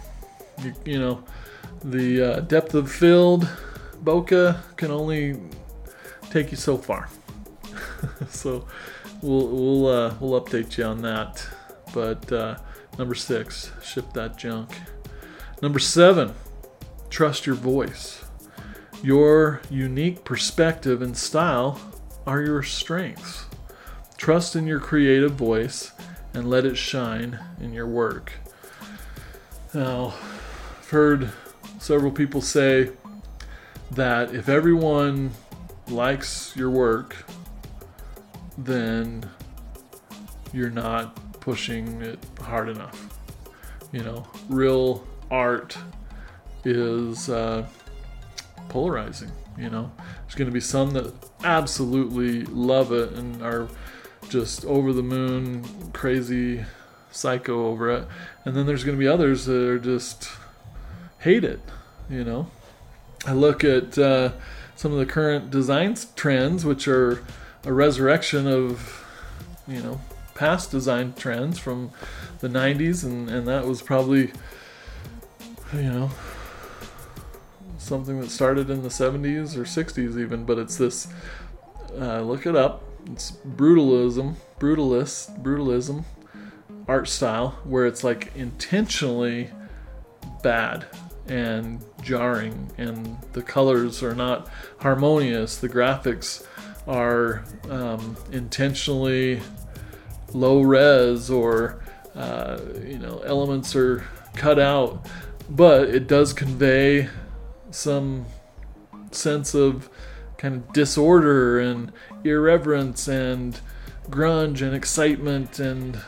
You, 0.63 0.75
you 0.85 0.99
know, 0.99 1.25
the 1.83 2.23
uh, 2.23 2.41
depth 2.41 2.75
of 2.75 2.91
field 2.91 3.49
bokeh 4.05 4.59
can 4.77 4.91
only 4.91 5.41
take 6.31 6.51
you 6.51 6.57
so 6.57 6.77
far. 6.77 7.09
so 8.29 8.67
we'll 9.23 9.49
we'll 9.49 9.87
uh, 9.87 10.15
we'll 10.21 10.41
update 10.41 10.79
you 10.79 10.85
on 10.85 11.03
that. 11.03 11.47
But 11.93 12.31
uh, 12.33 12.57
Number 12.99 13.15
six, 13.15 13.73
ship 13.83 14.13
that 14.13 14.37
junk. 14.37 14.71
Number 15.63 15.79
seven, 15.79 16.35
trust 17.09 17.47
your 17.47 17.55
voice. 17.55 18.25
Your 19.03 19.63
unique 19.71 20.25
perspective 20.25 21.01
and 21.01 21.17
style 21.17 21.81
are 22.27 22.43
your 22.43 22.63
strengths. 22.63 23.47
Trust 24.19 24.55
in 24.55 24.67
your 24.67 24.81
creative 24.81 25.33
voice 25.33 25.93
and 26.35 26.51
let 26.51 26.67
it 26.67 26.77
shine 26.77 27.39
in 27.61 27.73
your 27.73 27.87
work. 27.87 28.33
Now, 29.73 30.15
I've 30.79 30.91
heard 30.91 31.31
several 31.79 32.13
people 32.13 32.43
say 32.43 32.91
that 33.93 34.35
if 34.35 34.49
everyone 34.49 35.31
likes 35.89 36.55
your 36.55 36.71
work, 36.71 37.17
then 38.65 39.29
you're 40.53 40.71
not 40.71 41.41
pushing 41.41 42.03
it 42.03 42.19
hard 42.41 42.69
enough. 42.69 43.19
You 43.93 44.03
know, 44.03 44.27
real 44.49 45.07
art 45.31 45.77
is 46.65 47.29
uh, 47.29 47.67
polarizing. 48.69 49.33
You 49.59 49.71
know, 49.71 49.91
there's 49.99 50.35
going 50.35 50.49
to 50.49 50.53
be 50.53 50.61
some 50.61 50.91
that 50.93 51.13
absolutely 51.45 52.45
love 52.45 52.93
it 52.93 53.13
and 53.13 53.43
are 53.43 53.69
just 54.29 54.65
over 54.65 54.93
the 54.93 55.03
moon, 55.03 55.65
crazy 55.93 56.65
psycho 57.11 57.67
over 57.67 57.91
it, 57.91 58.07
and 58.45 58.57
then 58.57 58.67
there's 58.67 58.85
going 58.85 58.97
to 58.97 59.01
be 59.01 59.09
others 59.09 59.47
that 59.47 59.69
are 59.69 59.79
just 59.79 60.31
hate 61.19 61.45
it. 61.45 61.61
You 62.09 62.25
know, 62.25 62.51
I 63.27 63.33
look 63.33 63.65
at 63.65 63.99
uh, 63.99 64.33
some 64.77 64.93
of 64.93 64.99
the 64.99 65.07
current 65.07 65.51
design 65.51 65.97
trends, 66.15 66.65
which 66.65 66.89
are 66.89 67.25
a 67.65 67.73
resurrection 67.73 68.47
of 68.47 69.05
you 69.67 69.83
know 69.83 70.01
past 70.41 70.71
design 70.71 71.13
trends 71.13 71.59
from 71.59 71.91
the 72.39 72.49
90s, 72.49 73.05
and, 73.05 73.29
and 73.29 73.47
that 73.47 73.67
was 73.67 73.83
probably, 73.83 74.33
you 75.75 75.83
know, 75.83 76.11
something 77.77 78.19
that 78.19 78.31
started 78.31 78.71
in 78.71 78.83
the 78.83 78.89
70s 78.89 79.55
or 79.55 79.65
60s 79.65 80.19
even, 80.19 80.47
but 80.47 80.59
it's 80.59 80.77
this, 80.77 81.09
uh, 81.99 82.23
look 82.23 82.47
it 82.47 82.57
up, 82.57 82.83
it's 83.13 83.33
brutalism, 83.33 84.37
brutalist, 84.59 85.43
brutalism 85.43 86.05
art 86.89 87.07
style, 87.07 87.59
where 87.65 87.85
it's 87.85 88.03
like 88.03 88.35
intentionally 88.35 89.51
bad 90.43 90.87
and 91.29 91.85
jarring, 92.03 92.71
and 92.79 93.19
the 93.35 93.43
colors 93.43 94.03
are 94.03 94.15
not 94.15 94.49
harmonious, 94.79 95.59
the 95.59 95.69
graphics 95.69 96.47
are 96.87 97.45
um, 97.69 98.17
intentionally 98.33 99.41
low 100.33 100.61
res 100.61 101.31
or 101.31 101.83
uh, 102.15 102.59
you 102.85 102.99
know 102.99 103.21
elements 103.25 103.75
are 103.77 104.05
cut 104.35 104.59
out, 104.59 105.07
but 105.49 105.89
it 105.89 106.07
does 106.07 106.33
convey 106.33 107.09
some 107.71 108.27
sense 109.11 109.55
of 109.55 109.89
kind 110.39 110.57
of 110.57 110.73
disorder 110.73 111.61
and 111.61 111.93
irreverence 112.25 113.09
and 113.09 113.61
grunge 114.09 114.63
and 114.63 114.75
excitement 114.75 115.59
and 115.59 115.99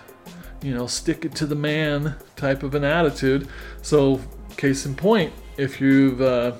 you 0.62 0.74
know 0.74 0.86
stick 0.86 1.24
it 1.24 1.34
to 1.34 1.46
the 1.46 1.54
man 1.54 2.16
type 2.36 2.62
of 2.62 2.74
an 2.74 2.84
attitude. 2.84 3.48
So 3.82 4.20
case 4.56 4.86
in 4.86 4.94
point, 4.94 5.32
if 5.56 5.80
you've 5.80 6.20
uh, 6.20 6.52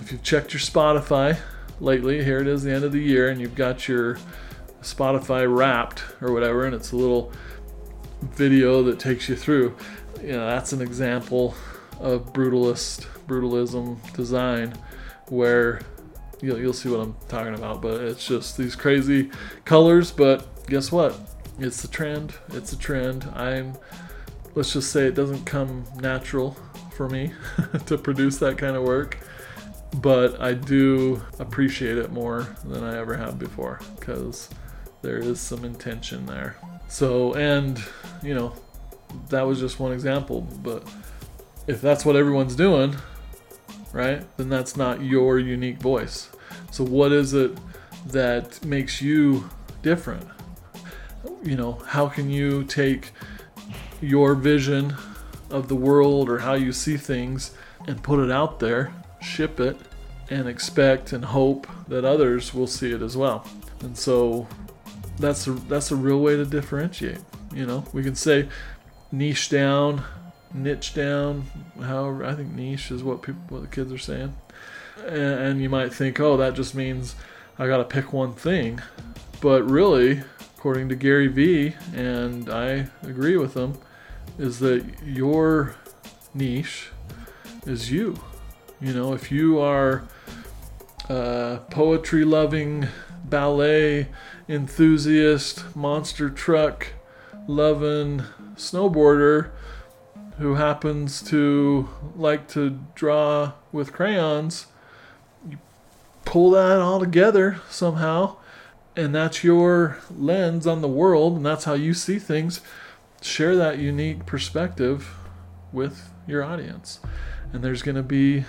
if 0.00 0.12
you've 0.12 0.22
checked 0.22 0.52
your 0.52 0.60
Spotify 0.60 1.38
lately, 1.82 2.24
here 2.24 2.38
it 2.38 2.46
is 2.46 2.62
the 2.62 2.72
end 2.72 2.84
of 2.84 2.92
the 2.92 3.00
year, 3.00 3.28
and 3.28 3.40
you've 3.40 3.56
got 3.56 3.88
your 3.88 4.18
Spotify 4.82 5.52
Wrapped 5.52 6.04
or 6.20 6.32
whatever, 6.32 6.64
and 6.64 6.74
it's 6.74 6.92
a 6.92 6.96
little 6.96 7.32
video 8.22 8.82
that 8.84 8.98
takes 8.98 9.28
you 9.28 9.36
through. 9.36 9.74
You 10.22 10.32
know, 10.32 10.46
that's 10.46 10.72
an 10.72 10.80
example 10.80 11.54
of 12.00 12.32
brutalist 12.32 13.06
brutalism 13.26 13.98
design 14.14 14.74
where 15.28 15.80
you'll, 16.40 16.58
you'll 16.58 16.72
see 16.72 16.88
what 16.88 17.00
I'm 17.00 17.14
talking 17.28 17.54
about 17.54 17.80
but 17.80 18.00
it's 18.00 18.26
just 18.26 18.56
these 18.56 18.74
crazy 18.74 19.30
colors 19.64 20.10
but 20.10 20.66
guess 20.66 20.90
what? 20.90 21.16
It's 21.58 21.80
the 21.80 21.88
trend. 21.88 22.34
It's 22.48 22.72
a 22.72 22.78
trend. 22.78 23.28
I'm 23.34 23.74
let's 24.54 24.72
just 24.72 24.90
say 24.90 25.06
it 25.06 25.14
doesn't 25.14 25.44
come 25.44 25.84
natural 26.00 26.56
for 26.96 27.08
me 27.08 27.32
to 27.86 27.96
produce 27.96 28.38
that 28.38 28.58
kind 28.58 28.76
of 28.76 28.82
work 28.82 29.18
but 30.00 30.40
I 30.40 30.54
do 30.54 31.22
appreciate 31.38 31.98
it 31.98 32.12
more 32.12 32.56
than 32.64 32.82
I 32.82 32.98
ever 32.98 33.16
have 33.16 33.38
before 33.38 33.80
because 33.98 34.48
there 35.02 35.18
is 35.18 35.40
some 35.40 35.64
intention 35.64 36.26
there 36.26 36.56
so 36.88 37.34
and 37.34 37.82
you 38.22 38.34
know 38.34 38.54
that 39.28 39.42
was 39.42 39.60
just 39.60 39.78
one 39.78 39.92
example 39.92 40.40
but 40.62 40.88
if 41.66 41.80
that's 41.80 42.04
what 42.04 42.16
everyone's 42.16 42.56
doing, 42.56 42.96
right, 43.92 44.24
then 44.36 44.48
that's 44.48 44.76
not 44.76 45.02
your 45.02 45.38
unique 45.38 45.78
voice. 45.78 46.30
So, 46.70 46.84
what 46.84 47.12
is 47.12 47.34
it 47.34 47.56
that 48.06 48.64
makes 48.64 49.00
you 49.00 49.48
different? 49.82 50.26
You 51.42 51.56
know, 51.56 51.72
how 51.86 52.08
can 52.08 52.30
you 52.30 52.64
take 52.64 53.10
your 54.00 54.34
vision 54.34 54.96
of 55.50 55.68
the 55.68 55.76
world 55.76 56.28
or 56.28 56.38
how 56.38 56.54
you 56.54 56.72
see 56.72 56.96
things 56.96 57.52
and 57.86 58.02
put 58.02 58.18
it 58.18 58.30
out 58.30 58.58
there, 58.58 58.92
ship 59.22 59.60
it, 59.60 59.76
and 60.30 60.48
expect 60.48 61.12
and 61.12 61.24
hope 61.24 61.66
that 61.88 62.04
others 62.04 62.54
will 62.54 62.66
see 62.66 62.92
it 62.92 63.02
as 63.02 63.16
well? 63.16 63.46
And 63.80 63.96
so, 63.96 64.46
that's 65.18 65.46
a, 65.46 65.52
that's 65.52 65.90
a 65.90 65.96
real 65.96 66.20
way 66.20 66.36
to 66.36 66.44
differentiate. 66.44 67.20
You 67.54 67.66
know, 67.66 67.84
we 67.92 68.02
can 68.02 68.14
say 68.14 68.48
niche 69.10 69.50
down 69.50 70.04
niche 70.54 70.94
down. 70.94 71.44
However, 71.80 72.24
I 72.24 72.34
think 72.34 72.52
niche 72.52 72.90
is 72.90 73.02
what 73.02 73.22
people, 73.22 73.42
what 73.48 73.62
the 73.62 73.68
kids 73.68 73.92
are 73.92 73.98
saying. 73.98 74.34
And, 75.06 75.16
and 75.16 75.62
you 75.62 75.68
might 75.68 75.92
think, 75.92 76.20
oh, 76.20 76.36
that 76.36 76.54
just 76.54 76.74
means 76.74 77.14
I 77.58 77.66
got 77.66 77.78
to 77.78 77.84
pick 77.84 78.12
one 78.12 78.34
thing. 78.34 78.80
But 79.40 79.68
really, 79.68 80.22
according 80.56 80.88
to 80.90 80.94
Gary 80.94 81.28
Vee, 81.28 81.74
and 81.94 82.48
I 82.48 82.88
agree 83.02 83.36
with 83.36 83.54
him, 83.54 83.78
is 84.38 84.58
that 84.60 84.84
your 85.04 85.74
niche 86.34 86.88
is 87.66 87.90
you. 87.90 88.18
You 88.82 88.92
know, 88.92 89.12
if 89.12 89.30
you 89.30 89.60
are 89.60 90.02
uh, 91.08 91.14
a 91.14 91.66
poetry 91.70 92.24
loving, 92.24 92.88
ballet 93.24 94.08
enthusiast, 94.48 95.76
monster 95.76 96.28
truck 96.28 96.88
loving 97.46 98.22
snowboarder, 98.56 99.50
who 100.38 100.56
happens 100.56 101.22
to 101.22 101.88
like 102.16 102.48
to 102.48 102.80
draw 102.96 103.52
with 103.70 103.92
crayons, 103.92 104.66
you 105.48 105.58
pull 106.24 106.50
that 106.50 106.80
all 106.80 106.98
together 106.98 107.60
somehow, 107.70 108.34
and 108.96 109.14
that's 109.14 109.44
your 109.44 109.98
lens 110.10 110.66
on 110.66 110.80
the 110.80 110.88
world, 110.88 111.36
and 111.36 111.46
that's 111.46 111.66
how 111.66 111.74
you 111.74 111.94
see 111.94 112.18
things. 112.18 112.60
Share 113.20 113.54
that 113.54 113.78
unique 113.78 114.26
perspective 114.26 115.14
with 115.72 116.10
your 116.26 116.42
audience. 116.42 116.98
And 117.52 117.62
there's 117.62 117.82
going 117.82 117.94
to 117.94 118.02
be 118.02 118.44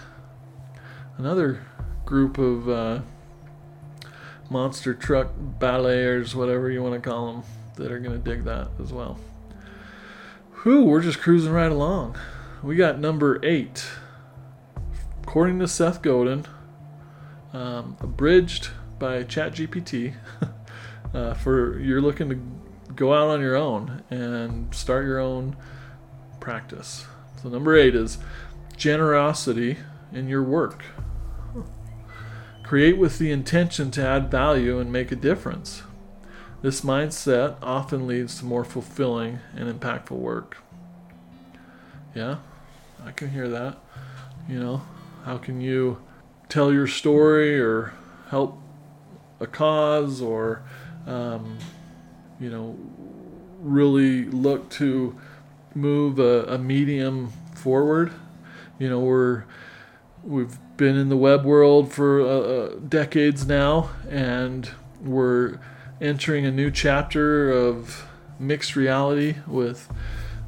another 1.17 1.65
group 2.05 2.37
of 2.37 2.69
uh, 2.69 2.99
monster 4.49 4.93
truck 4.93 5.33
balleters, 5.59 6.35
whatever 6.35 6.69
you 6.69 6.81
want 6.83 7.01
to 7.01 7.09
call 7.09 7.33
them, 7.33 7.43
that 7.75 7.91
are 7.91 7.99
going 7.99 8.21
to 8.21 8.29
dig 8.29 8.43
that 8.43 8.69
as 8.81 8.93
well. 8.93 9.19
Whew, 10.63 10.83
we're 10.83 11.01
just 11.01 11.19
cruising 11.19 11.51
right 11.51 11.71
along. 11.71 12.17
We 12.61 12.75
got 12.75 12.99
number 12.99 13.43
eight. 13.43 13.85
According 15.23 15.59
to 15.59 15.67
Seth 15.67 16.01
Godin, 16.01 16.45
um, 17.51 17.97
abridged 17.99 18.69
by 18.99 19.23
ChatGPT, 19.23 20.13
uh, 21.13 21.33
for 21.33 21.79
you're 21.79 22.01
looking 22.01 22.29
to 22.29 22.39
go 22.93 23.13
out 23.13 23.29
on 23.29 23.41
your 23.41 23.55
own 23.55 24.03
and 24.09 24.73
start 24.73 25.05
your 25.05 25.19
own 25.19 25.55
practice. 26.39 27.05
So 27.41 27.49
number 27.49 27.75
eight 27.75 27.95
is 27.95 28.17
generosity 28.77 29.77
in 30.11 30.27
your 30.27 30.43
work. 30.43 30.83
Create 32.63 32.97
with 32.97 33.19
the 33.19 33.29
intention 33.29 33.91
to 33.91 34.05
add 34.05 34.31
value 34.31 34.79
and 34.79 34.91
make 34.91 35.11
a 35.11 35.15
difference. 35.15 35.83
This 36.61 36.81
mindset 36.81 37.57
often 37.61 38.07
leads 38.07 38.39
to 38.39 38.45
more 38.45 38.63
fulfilling 38.63 39.39
and 39.55 39.69
impactful 39.69 40.17
work. 40.17 40.57
Yeah, 42.15 42.37
I 43.05 43.11
can 43.11 43.29
hear 43.31 43.49
that. 43.49 43.77
You 44.47 44.59
know, 44.59 44.81
how 45.25 45.37
can 45.37 45.59
you 45.59 46.01
tell 46.47 46.71
your 46.71 46.87
story 46.87 47.59
or 47.59 47.93
help 48.29 48.57
a 49.41 49.47
cause 49.47 50.21
or, 50.21 50.63
um, 51.05 51.57
you 52.39 52.49
know, 52.49 52.77
really 53.59 54.25
look 54.25 54.69
to 54.69 55.19
move 55.75 56.17
a, 56.17 56.45
a 56.45 56.57
medium 56.57 57.33
forward? 57.55 58.13
You 58.79 58.89
know, 58.89 59.01
we're 59.01 59.43
we've 60.23 60.57
been 60.77 60.97
in 60.97 61.09
the 61.09 61.17
web 61.17 61.45
world 61.45 61.91
for 61.91 62.21
uh, 62.21 62.25
uh 62.25 62.75
decades 62.87 63.45
now, 63.45 63.89
and 64.09 64.71
we're 65.01 65.59
entering 66.01 66.45
a 66.45 66.51
new 66.51 66.71
chapter 66.71 67.51
of 67.51 68.05
mixed 68.39 68.75
reality 68.75 69.35
with 69.47 69.91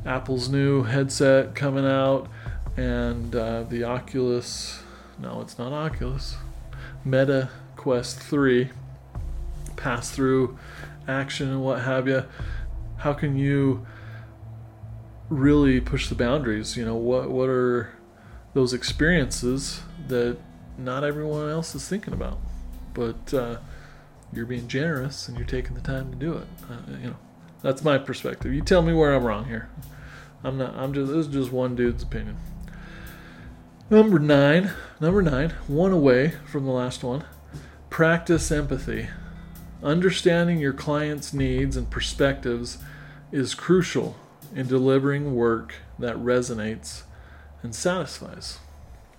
Apple's 0.05 0.49
new 0.49 0.83
headset 0.83 1.55
coming 1.55 1.85
out 1.85 2.27
and 2.77 3.35
uh, 3.35 3.63
the 3.63 3.83
Oculus. 3.83 4.81
No, 5.19 5.41
it's 5.41 5.57
not 5.57 5.71
Oculus. 5.71 6.35
Meta 7.03 7.49
Quest 7.75 8.19
3 8.19 8.69
pass 9.75 10.09
through 10.09 10.57
action 11.07 11.49
and 11.49 11.63
what 11.63 11.81
have 11.81 12.07
you. 12.07 12.25
How 12.97 13.13
can 13.13 13.37
you 13.37 13.85
really 15.29 15.79
push 15.79 16.09
the 16.09 16.15
boundaries? 16.15 16.75
You 16.75 16.85
know, 16.85 16.95
what 16.95 17.29
what 17.29 17.49
are 17.49 17.94
those 18.55 18.73
experiences 18.73 19.81
that 20.07 20.37
not 20.77 21.03
everyone 21.03 21.49
else 21.49 21.75
is 21.75 21.87
thinking 21.87 22.13
about? 22.13 22.39
But 22.95 23.33
uh, 23.33 23.57
you're 24.33 24.45
being 24.45 24.67
generous 24.67 25.27
and 25.27 25.37
you're 25.37 25.45
taking 25.45 25.75
the 25.75 25.81
time 25.81 26.09
to 26.11 26.17
do 26.17 26.33
it. 26.33 26.47
Uh, 26.67 26.97
you 26.99 27.09
know, 27.09 27.17
that's 27.61 27.83
my 27.83 27.99
perspective. 27.99 28.53
You 28.53 28.61
tell 28.61 28.81
me 28.81 28.93
where 28.93 29.13
I'm 29.13 29.25
wrong 29.25 29.45
here. 29.45 29.69
I'm 30.43 30.57
not. 30.57 30.73
I'm 30.75 30.93
just. 30.93 31.11
This 31.11 31.27
is 31.27 31.33
just 31.33 31.51
one 31.51 31.75
dude's 31.75 32.01
opinion. 32.01 32.37
Number 33.89 34.19
nine. 34.19 34.71
Number 34.99 35.21
nine. 35.21 35.51
One 35.67 35.91
away 35.91 36.33
from 36.45 36.65
the 36.65 36.71
last 36.71 37.03
one. 37.03 37.25
Practice 37.89 38.51
empathy. 38.51 39.09
Understanding 39.83 40.59
your 40.59 40.73
client's 40.73 41.33
needs 41.33 41.75
and 41.75 41.89
perspectives 41.89 42.77
is 43.31 43.53
crucial 43.53 44.15
in 44.55 44.67
delivering 44.67 45.35
work 45.35 45.75
that 45.99 46.15
resonates 46.15 47.03
and 47.65 47.75
satisfies. 47.75 48.59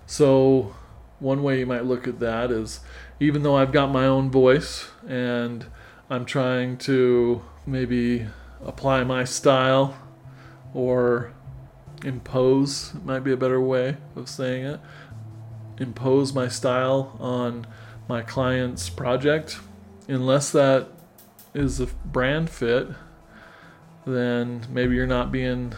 So, 0.07 0.73
one 1.19 1.43
way 1.43 1.59
you 1.59 1.65
might 1.65 1.85
look 1.85 2.07
at 2.07 2.19
that 2.19 2.49
is 2.49 2.79
even 3.19 3.43
though 3.43 3.57
I've 3.57 3.71
got 3.71 3.91
my 3.91 4.05
own 4.05 4.31
voice 4.31 4.87
and 5.07 5.65
I'm 6.09 6.25
trying 6.25 6.77
to 6.79 7.41
maybe 7.65 8.27
apply 8.63 9.03
my 9.03 9.23
style 9.23 9.97
or 10.73 11.33
impose 12.03 12.93
might 13.03 13.21
be 13.21 13.31
a 13.31 13.37
better 13.37 13.59
way 13.59 13.97
of 14.15 14.29
saying 14.29 14.63
it 14.65 14.79
impose 15.79 16.33
my 16.33 16.47
style 16.47 17.17
on 17.19 17.65
my 18.07 18.21
client's 18.21 18.89
project 18.89 19.59
unless 20.07 20.51
that 20.51 20.87
is 21.55 21.79
a 21.79 21.87
brand 21.87 22.49
fit 22.49 22.87
then 24.05 24.65
maybe 24.69 24.95
you're 24.95 25.07
not 25.07 25.31
being 25.31 25.73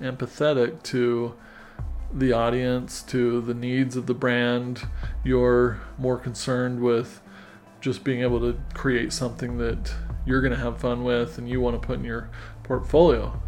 empathetic 0.00 0.82
to 0.82 1.34
the 2.12 2.32
audience 2.32 3.02
to 3.02 3.40
the 3.40 3.54
needs 3.54 3.96
of 3.96 4.06
the 4.06 4.14
brand. 4.14 4.86
You're 5.24 5.80
more 5.98 6.18
concerned 6.18 6.80
with 6.80 7.20
just 7.80 8.04
being 8.04 8.22
able 8.22 8.40
to 8.40 8.58
create 8.74 9.12
something 9.12 9.58
that 9.58 9.94
you're 10.26 10.40
going 10.40 10.52
to 10.52 10.58
have 10.58 10.80
fun 10.80 11.04
with 11.04 11.38
and 11.38 11.48
you 11.48 11.60
want 11.60 11.80
to 11.80 11.86
put 11.86 11.98
in 11.98 12.04
your 12.04 12.30
portfolio. 12.62 13.40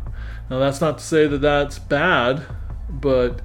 Now, 0.49 0.59
that's 0.59 0.81
not 0.81 0.99
to 0.99 1.05
say 1.05 1.27
that 1.27 1.39
that's 1.39 1.79
bad, 1.79 2.45
but 2.89 3.41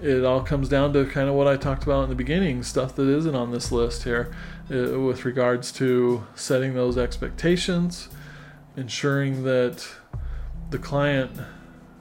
it 0.00 0.24
all 0.24 0.42
comes 0.42 0.68
down 0.68 0.92
to 0.92 1.04
kind 1.06 1.28
of 1.28 1.34
what 1.34 1.48
I 1.48 1.56
talked 1.56 1.82
about 1.82 2.04
in 2.04 2.08
the 2.08 2.14
beginning 2.14 2.62
stuff 2.62 2.94
that 2.96 3.08
isn't 3.08 3.34
on 3.34 3.50
this 3.50 3.72
list 3.72 4.04
here 4.04 4.32
uh, 4.70 4.98
with 5.00 5.24
regards 5.24 5.72
to 5.72 6.24
setting 6.34 6.74
those 6.74 6.96
expectations, 6.96 8.08
ensuring 8.76 9.44
that 9.44 9.88
the 10.70 10.78
client 10.78 11.32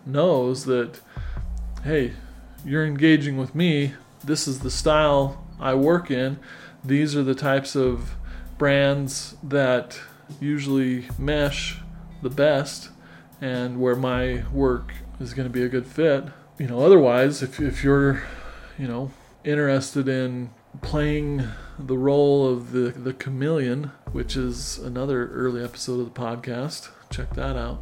knows 0.05 0.65
that, 0.65 0.99
hey, 1.83 2.13
you're 2.65 2.85
engaging 2.85 3.37
with 3.37 3.55
me. 3.55 3.93
This 4.23 4.47
is 4.47 4.59
the 4.59 4.71
style 4.71 5.45
I 5.59 5.73
work 5.73 6.11
in. 6.11 6.39
These 6.83 7.15
are 7.15 7.23
the 7.23 7.35
types 7.35 7.75
of 7.75 8.15
brands 8.57 9.35
that 9.43 9.99
usually 10.39 11.05
mesh 11.17 11.79
the 12.21 12.29
best 12.29 12.89
and 13.41 13.79
where 13.79 13.95
my 13.95 14.43
work 14.51 14.93
is 15.19 15.33
going 15.33 15.47
to 15.47 15.53
be 15.53 15.63
a 15.63 15.69
good 15.69 15.85
fit. 15.85 16.25
you 16.57 16.67
know, 16.67 16.79
otherwise, 16.79 17.43
if, 17.43 17.59
if 17.59 17.83
you're, 17.83 18.23
you 18.77 18.87
know, 18.87 19.11
interested 19.43 20.07
in 20.07 20.49
playing 20.81 21.47
the 21.79 21.97
role 21.97 22.47
of 22.47 22.71
the, 22.71 22.89
the 22.89 23.13
chameleon, 23.13 23.91
which 24.11 24.35
is 24.35 24.77
another 24.79 25.29
early 25.29 25.63
episode 25.63 25.99
of 25.99 26.13
the 26.13 26.19
podcast, 26.19 26.89
check 27.09 27.33
that 27.35 27.55
out, 27.55 27.81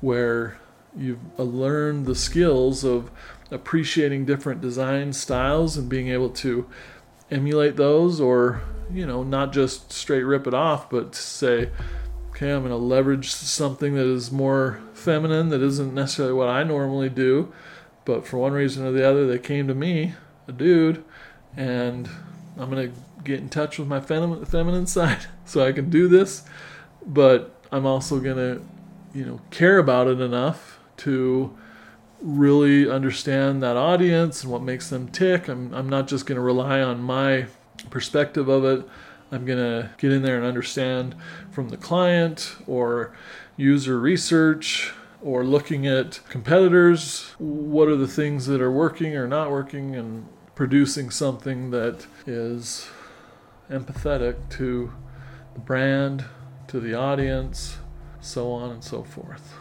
where 0.00 0.58
you've 0.96 1.20
learned 1.38 2.06
the 2.06 2.14
skills 2.14 2.84
of 2.84 3.10
appreciating 3.50 4.24
different 4.24 4.60
design 4.60 5.12
styles 5.12 5.76
and 5.76 5.88
being 5.88 6.08
able 6.08 6.30
to 6.30 6.66
emulate 7.30 7.76
those 7.76 8.20
or 8.20 8.62
you 8.92 9.06
know 9.06 9.22
not 9.22 9.52
just 9.52 9.92
straight 9.92 10.22
rip 10.22 10.46
it 10.46 10.54
off 10.54 10.88
but 10.88 11.14
say 11.14 11.70
okay 12.30 12.52
i'm 12.52 12.60
going 12.60 12.70
to 12.70 12.76
leverage 12.76 13.30
something 13.30 13.94
that 13.94 14.06
is 14.06 14.30
more 14.30 14.80
feminine 14.92 15.48
that 15.48 15.62
isn't 15.62 15.94
necessarily 15.94 16.34
what 16.34 16.48
i 16.48 16.62
normally 16.62 17.08
do 17.08 17.52
but 18.04 18.26
for 18.26 18.38
one 18.38 18.52
reason 18.52 18.86
or 18.86 18.92
the 18.92 19.06
other 19.06 19.26
they 19.26 19.38
came 19.38 19.66
to 19.66 19.74
me 19.74 20.14
a 20.46 20.52
dude 20.52 21.04
and 21.56 22.08
i'm 22.58 22.70
going 22.70 22.90
to 22.90 23.00
get 23.24 23.40
in 23.40 23.48
touch 23.48 23.78
with 23.78 23.88
my 23.88 24.00
fem- 24.00 24.44
feminine 24.46 24.86
side 24.98 25.26
so 25.44 25.66
i 25.66 25.72
can 25.72 25.90
do 25.90 26.08
this 26.08 26.44
but 27.06 27.54
i'm 27.72 27.84
also 27.84 28.20
going 28.20 28.36
to 28.36 28.62
you 29.14 29.24
know 29.24 29.40
care 29.50 29.78
about 29.78 30.06
it 30.06 30.20
enough 30.20 30.78
to 30.96 31.56
really 32.20 32.90
understand 32.90 33.62
that 33.62 33.76
audience 33.76 34.42
and 34.42 34.52
what 34.52 34.62
makes 34.62 34.90
them 34.90 35.08
tick. 35.08 35.48
I'm, 35.48 35.72
I'm 35.72 35.88
not 35.88 36.08
just 36.08 36.26
going 36.26 36.36
to 36.36 36.42
rely 36.42 36.80
on 36.80 37.00
my 37.00 37.46
perspective 37.90 38.48
of 38.48 38.64
it. 38.64 38.88
I'm 39.30 39.44
going 39.44 39.58
to 39.58 39.90
get 39.98 40.12
in 40.12 40.22
there 40.22 40.36
and 40.36 40.44
understand 40.44 41.14
from 41.50 41.68
the 41.68 41.76
client 41.76 42.56
or 42.66 43.12
user 43.56 44.00
research 44.00 44.92
or 45.20 45.44
looking 45.44 45.86
at 45.86 46.20
competitors 46.28 47.34
what 47.38 47.88
are 47.88 47.96
the 47.96 48.08
things 48.08 48.46
that 48.46 48.60
are 48.60 48.70
working 48.70 49.16
or 49.16 49.26
not 49.26 49.50
working 49.50 49.96
and 49.96 50.26
producing 50.54 51.10
something 51.10 51.70
that 51.70 52.06
is 52.26 52.88
empathetic 53.70 54.36
to 54.50 54.92
the 55.54 55.60
brand, 55.60 56.24
to 56.68 56.80
the 56.80 56.94
audience, 56.94 57.78
so 58.20 58.50
on 58.52 58.70
and 58.70 58.82
so 58.82 59.02
forth. 59.02 59.54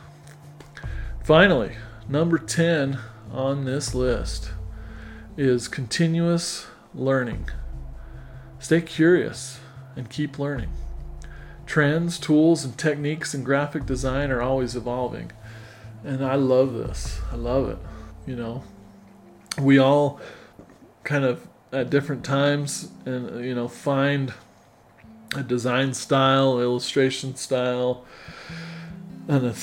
Finally, 1.24 1.76
Number 2.10 2.38
10 2.38 2.98
on 3.34 3.66
this 3.66 3.94
list 3.94 4.52
is 5.36 5.68
continuous 5.68 6.68
learning. 6.96 7.50
Stay 8.60 8.80
curious 8.82 9.60
and 9.98 10.10
keep 10.10 10.40
learning. 10.40 10.70
Trends, 11.66 12.18
tools, 12.18 12.64
and 12.64 12.78
techniques 12.78 13.34
in 13.34 13.44
graphic 13.44 13.86
design 13.86 14.32
are 14.32 14.42
always 14.42 14.74
evolving. 14.74 15.34
And 16.06 16.24
I 16.24 16.36
love 16.36 16.74
this. 16.74 17.20
I 17.30 17.36
love 17.36 17.68
it. 17.70 17.78
You 18.26 18.38
know, 18.38 18.64
we 19.60 19.78
all 19.78 20.22
kind 21.04 21.26
of 21.26 21.46
at 21.74 21.90
different 21.90 22.24
times 22.24 22.90
and 23.06 23.44
you 23.44 23.54
know 23.54 23.68
find 23.68 24.34
a 25.36 25.44
design 25.44 25.94
style, 25.94 26.62
illustration 26.62 27.36
style, 27.36 28.06
and 29.28 29.44
an 29.44 29.54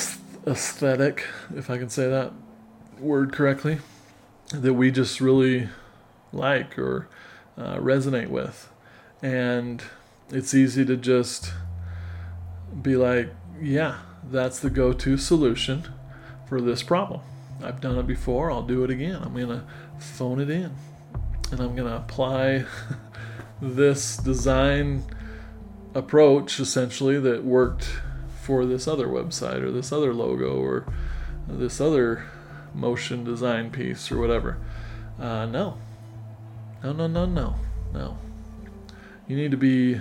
aesthetic, 0.47 1.27
if 1.55 1.71
I 1.71 1.79
can 1.79 1.89
say 1.89 2.09
that 2.09 2.33
word 2.99 3.33
correctly, 3.33 3.79
that 4.53 4.75
we 4.75 4.91
just 4.91 5.21
really 5.21 5.69
like 6.33 6.79
or 6.79 7.09
uh, 7.57 7.77
resonate 7.77 8.29
with. 8.29 8.71
And 9.23 9.83
it's 10.31 10.55
easy 10.55 10.85
to 10.85 10.97
just 10.97 11.53
be 12.83 12.97
like, 12.97 13.31
yeah, 13.61 13.99
that's 14.31 14.59
the 14.59 14.71
go 14.71 14.93
to 14.93 15.17
solution 15.17 15.89
for 16.49 16.61
this 16.61 16.83
problem. 16.83 17.21
I've 17.63 17.81
done 17.81 17.99
it 17.99 18.07
before, 18.07 18.51
I'll 18.51 18.63
do 18.63 18.85
it 18.85 18.91
again. 18.91 19.21
I'm 19.23 19.35
going 19.35 19.49
to 19.49 19.65
phone 19.99 20.41
it 20.41 20.51
in 20.51 20.75
and 21.51 21.61
I'm 21.61 21.75
going 21.77 21.89
to 21.89 21.97
apply 21.97 22.65
this 23.63 24.17
design 24.17 25.05
approach 25.95 26.59
essentially 26.59 27.19
that 27.21 27.45
worked 27.45 27.89
for 28.45 28.67
this 28.67 28.87
other 28.87 29.07
website 29.07 29.63
or 29.63 29.71
this 29.71 29.91
other 29.91 30.13
logo 30.13 30.61
or 30.61 30.85
this 31.49 31.81
other 31.81 32.27
motion 32.75 33.25
design 33.25 33.71
piece 33.71 34.13
or 34.13 34.19
whatever. 34.21 34.59
Uh, 35.19 35.47
no. 35.47 35.79
No, 36.83 36.93
no, 36.93 37.07
no, 37.07 37.25
no, 37.25 37.55
no. 37.95 38.19
You 39.27 39.37
need 39.37 39.51
to 39.53 39.57
be 39.57 39.99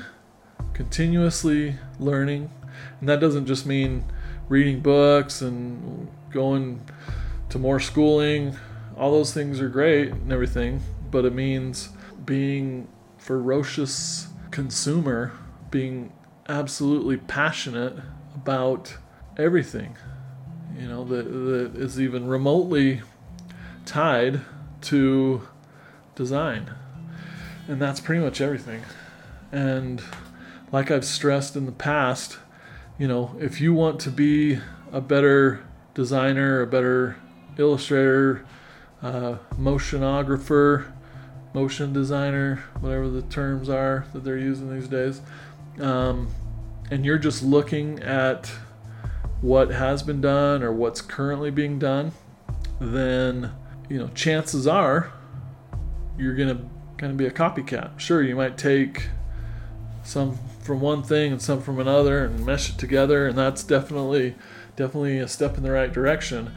continuously 0.73 1.77
learning. 1.99 2.51
And 2.99 3.07
that 3.07 3.21
doesn't 3.21 3.45
just 3.45 3.65
mean 3.65 4.03
reading 4.49 4.81
books 4.81 5.41
and 5.41 6.09
going 6.29 6.81
to 7.47 7.57
more 7.57 7.79
schooling. 7.79 8.57
All 8.97 9.13
those 9.13 9.33
things 9.33 9.61
are 9.61 9.69
great 9.69 10.09
and 10.09 10.33
everything, 10.33 10.81
but 11.09 11.23
it 11.23 11.33
means 11.33 11.89
being 12.25 12.89
ferocious 13.17 14.27
consumer, 14.51 15.31
being 15.71 16.11
absolutely 16.49 17.15
passionate 17.15 17.95
about 18.43 18.97
everything, 19.37 19.95
you 20.77 20.85
know, 20.85 21.05
that, 21.05 21.23
that 21.23 21.81
is 21.81 21.99
even 21.99 22.27
remotely 22.27 23.01
tied 23.85 24.41
to 24.81 25.47
design. 26.15 26.69
And 27.69 27.81
that's 27.81 28.01
pretty 28.01 28.21
much 28.21 28.41
everything. 28.41 28.81
And 29.53 30.03
like 30.73 30.91
I've 30.91 31.05
stressed 31.05 31.55
in 31.55 31.65
the 31.65 31.71
past, 31.71 32.37
you 32.99 33.07
know, 33.07 33.33
if 33.39 33.61
you 33.61 33.73
want 33.73 34.01
to 34.01 34.09
be 34.09 34.59
a 34.91 34.99
better 34.99 35.63
designer, 35.93 36.61
a 36.61 36.67
better 36.67 37.15
illustrator, 37.57 38.45
uh, 39.01 39.37
motionographer, 39.57 40.91
motion 41.53 41.93
designer, 41.93 42.61
whatever 42.81 43.07
the 43.09 43.21
terms 43.21 43.69
are 43.69 44.05
that 44.11 44.25
they're 44.25 44.37
using 44.37 44.73
these 44.73 44.89
days, 44.89 45.21
um, 45.79 46.27
and 46.93 47.03
you're 47.03 47.17
just 47.17 47.41
looking 47.41 47.99
at 48.03 48.51
what 49.41 49.71
has 49.71 50.03
been 50.03 50.21
done 50.21 50.61
or 50.61 50.71
what's 50.71 51.01
currently 51.01 51.49
being 51.49 51.79
done, 51.79 52.11
then 52.79 53.51
you 53.89 53.97
know 53.97 54.09
chances 54.09 54.67
are 54.67 55.11
you're 56.19 56.35
gonna 56.35 56.61
of 57.01 57.17
be 57.17 57.25
a 57.25 57.31
copycat. 57.31 57.99
Sure, 57.99 58.21
you 58.21 58.35
might 58.35 58.59
take 58.59 59.09
some 60.03 60.37
from 60.61 60.81
one 60.81 61.01
thing 61.01 61.31
and 61.31 61.41
some 61.41 61.61
from 61.61 61.79
another 61.79 62.23
and 62.25 62.45
mesh 62.45 62.69
it 62.69 62.77
together, 62.77 63.25
and 63.25 63.35
that's 63.35 63.63
definitely 63.63 64.35
definitely 64.75 65.17
a 65.17 65.27
step 65.27 65.57
in 65.57 65.63
the 65.63 65.71
right 65.71 65.91
direction. 65.91 66.51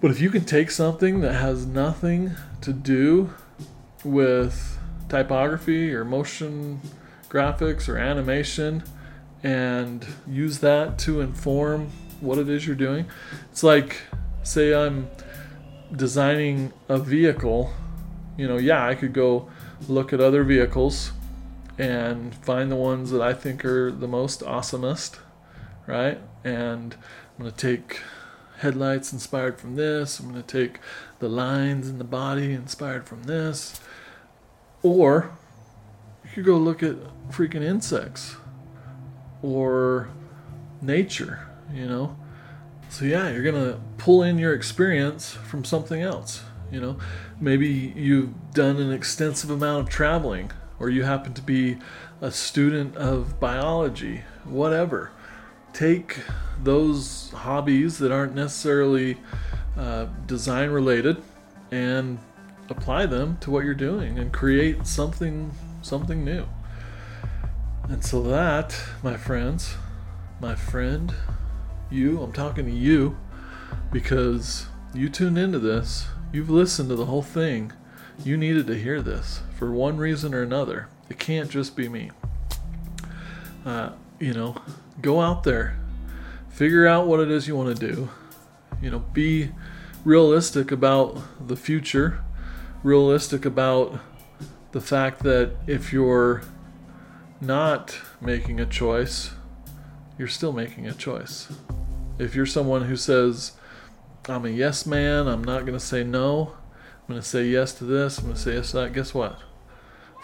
But 0.00 0.10
if 0.10 0.20
you 0.20 0.30
can 0.30 0.44
take 0.44 0.72
something 0.72 1.20
that 1.20 1.34
has 1.34 1.64
nothing 1.64 2.32
to 2.62 2.72
do 2.72 3.34
with 4.02 4.78
typography 5.08 5.94
or 5.94 6.04
motion 6.04 6.80
graphics 7.30 7.88
or 7.88 7.96
animation 7.96 8.82
and 9.42 10.06
use 10.26 10.58
that 10.58 10.98
to 10.98 11.20
inform 11.20 11.90
what 12.20 12.38
it 12.38 12.48
is 12.48 12.66
you're 12.66 12.76
doing. 12.76 13.06
It's 13.50 13.62
like, 13.62 14.02
say, 14.42 14.74
I'm 14.74 15.08
designing 15.94 16.72
a 16.88 16.98
vehicle, 16.98 17.72
you 18.36 18.48
know, 18.48 18.56
yeah, 18.56 18.86
I 18.86 18.94
could 18.94 19.12
go 19.12 19.48
look 19.88 20.12
at 20.12 20.20
other 20.20 20.42
vehicles 20.42 21.12
and 21.78 22.34
find 22.34 22.70
the 22.70 22.76
ones 22.76 23.10
that 23.10 23.22
I 23.22 23.32
think 23.32 23.64
are 23.64 23.90
the 23.92 24.08
most 24.08 24.40
awesomest, 24.40 25.18
right? 25.86 26.18
And 26.42 26.94
I'm 26.94 27.44
going 27.44 27.50
to 27.52 27.56
take 27.56 28.00
headlights 28.58 29.12
inspired 29.12 29.60
from 29.60 29.76
this, 29.76 30.18
I'm 30.18 30.30
going 30.30 30.42
to 30.42 30.64
take 30.64 30.80
the 31.20 31.28
lines 31.28 31.88
in 31.88 31.98
the 31.98 32.04
body 32.04 32.52
inspired 32.52 33.06
from 33.06 33.24
this. 33.24 33.80
Or 34.82 35.30
you 36.24 36.30
could 36.34 36.44
go 36.44 36.56
look 36.56 36.82
at 36.82 36.96
freaking 37.30 37.62
insects 37.62 38.36
or 39.42 40.08
nature, 40.80 41.48
you 41.72 41.86
know. 41.86 42.16
So 42.90 43.04
yeah, 43.04 43.30
you're 43.30 43.42
gonna 43.42 43.80
pull 43.98 44.22
in 44.22 44.38
your 44.38 44.54
experience 44.54 45.32
from 45.32 45.64
something 45.64 46.02
else. 46.02 46.42
You 46.70 46.80
know, 46.80 46.98
maybe 47.40 47.68
you've 47.96 48.52
done 48.52 48.76
an 48.76 48.92
extensive 48.92 49.50
amount 49.50 49.80
of 49.84 49.88
traveling, 49.88 50.50
or 50.78 50.90
you 50.90 51.02
happen 51.04 51.34
to 51.34 51.42
be 51.42 51.78
a 52.20 52.30
student 52.30 52.96
of 52.96 53.40
biology, 53.40 54.22
whatever. 54.44 55.10
Take 55.72 56.18
those 56.62 57.30
hobbies 57.30 57.98
that 57.98 58.10
aren't 58.10 58.34
necessarily 58.34 59.18
uh, 59.76 60.06
design 60.26 60.70
related 60.70 61.22
and 61.70 62.18
apply 62.68 63.06
them 63.06 63.38
to 63.40 63.50
what 63.50 63.64
you're 63.64 63.74
doing 63.74 64.18
and 64.18 64.32
create 64.32 64.86
something 64.86 65.52
something 65.82 66.24
new. 66.24 66.46
And 67.88 68.04
so 68.04 68.22
that, 68.22 68.78
my 69.02 69.16
friends, 69.16 69.74
my 70.40 70.54
friend, 70.54 71.14
you, 71.90 72.20
I'm 72.20 72.32
talking 72.32 72.66
to 72.66 72.70
you 72.70 73.16
because 73.90 74.66
you 74.92 75.08
tuned 75.08 75.38
into 75.38 75.58
this. 75.58 76.06
You've 76.30 76.50
listened 76.50 76.90
to 76.90 76.96
the 76.96 77.06
whole 77.06 77.22
thing. 77.22 77.72
You 78.22 78.36
needed 78.36 78.66
to 78.66 78.78
hear 78.78 79.00
this 79.00 79.40
for 79.56 79.70
one 79.70 79.96
reason 79.96 80.34
or 80.34 80.42
another. 80.42 80.88
It 81.08 81.18
can't 81.18 81.50
just 81.50 81.76
be 81.76 81.88
me. 81.88 82.10
Uh, 83.64 83.92
you 84.18 84.34
know, 84.34 84.56
go 85.00 85.22
out 85.22 85.44
there, 85.44 85.78
figure 86.50 86.86
out 86.86 87.06
what 87.06 87.20
it 87.20 87.30
is 87.30 87.48
you 87.48 87.56
want 87.56 87.74
to 87.74 87.92
do. 87.92 88.10
You 88.82 88.90
know, 88.90 88.98
be 88.98 89.52
realistic 90.04 90.70
about 90.70 91.18
the 91.48 91.56
future, 91.56 92.22
realistic 92.82 93.46
about 93.46 93.98
the 94.72 94.80
fact 94.82 95.22
that 95.22 95.52
if 95.66 95.90
you're 95.90 96.42
not 97.40 97.98
making 98.20 98.60
a 98.60 98.66
choice, 98.66 99.30
you're 100.18 100.28
still 100.28 100.52
making 100.52 100.86
a 100.86 100.92
choice. 100.92 101.48
If 102.18 102.34
you're 102.34 102.46
someone 102.46 102.82
who 102.82 102.96
says, 102.96 103.52
I'm 104.28 104.44
a 104.44 104.50
yes 104.50 104.84
man, 104.86 105.28
I'm 105.28 105.44
not 105.44 105.60
going 105.60 105.78
to 105.78 105.84
say 105.84 106.02
no, 106.02 106.56
I'm 106.74 107.14
going 107.14 107.20
to 107.20 107.26
say 107.26 107.46
yes 107.46 107.72
to 107.74 107.84
this, 107.84 108.18
I'm 108.18 108.24
going 108.24 108.36
to 108.36 108.42
say 108.42 108.54
yes 108.54 108.72
to 108.72 108.78
that, 108.78 108.92
guess 108.92 109.14
what? 109.14 109.38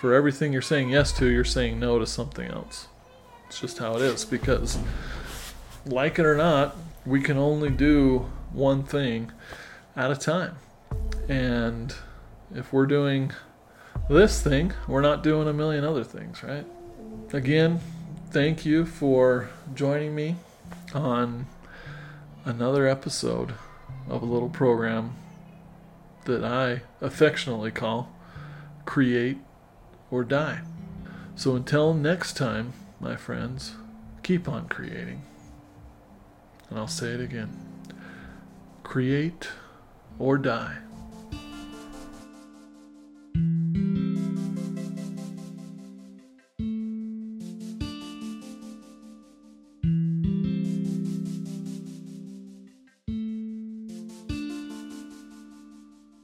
For 0.00 0.12
everything 0.12 0.52
you're 0.52 0.62
saying 0.62 0.90
yes 0.90 1.12
to, 1.18 1.26
you're 1.26 1.44
saying 1.44 1.78
no 1.78 1.98
to 1.98 2.06
something 2.06 2.50
else. 2.50 2.88
It's 3.46 3.60
just 3.60 3.78
how 3.78 3.94
it 3.96 4.02
is 4.02 4.24
because, 4.24 4.78
like 5.86 6.18
it 6.18 6.26
or 6.26 6.36
not, 6.36 6.76
we 7.06 7.20
can 7.20 7.38
only 7.38 7.70
do 7.70 8.30
one 8.52 8.82
thing 8.82 9.30
at 9.94 10.10
a 10.10 10.16
time. 10.16 10.56
And 11.28 11.94
if 12.54 12.72
we're 12.72 12.86
doing 12.86 13.32
this 14.10 14.42
thing, 14.42 14.72
we're 14.88 15.00
not 15.00 15.22
doing 15.22 15.48
a 15.48 15.52
million 15.52 15.84
other 15.84 16.04
things, 16.04 16.42
right? 16.42 16.66
Again, 17.34 17.80
thank 18.30 18.64
you 18.64 18.86
for 18.86 19.50
joining 19.74 20.14
me 20.14 20.36
on 20.94 21.46
another 22.44 22.86
episode 22.86 23.54
of 24.08 24.22
a 24.22 24.24
little 24.24 24.48
program 24.48 25.16
that 26.26 26.44
I 26.44 26.82
affectionately 27.00 27.72
call 27.72 28.08
Create 28.84 29.38
or 30.12 30.22
Die. 30.22 30.60
So 31.34 31.56
until 31.56 31.92
next 31.92 32.36
time, 32.36 32.72
my 33.00 33.16
friends, 33.16 33.74
keep 34.22 34.48
on 34.48 34.68
creating. 34.68 35.22
And 36.70 36.78
I'll 36.78 36.86
say 36.86 37.08
it 37.08 37.20
again 37.20 37.50
create 38.84 39.48
or 40.20 40.38
die. 40.38 40.83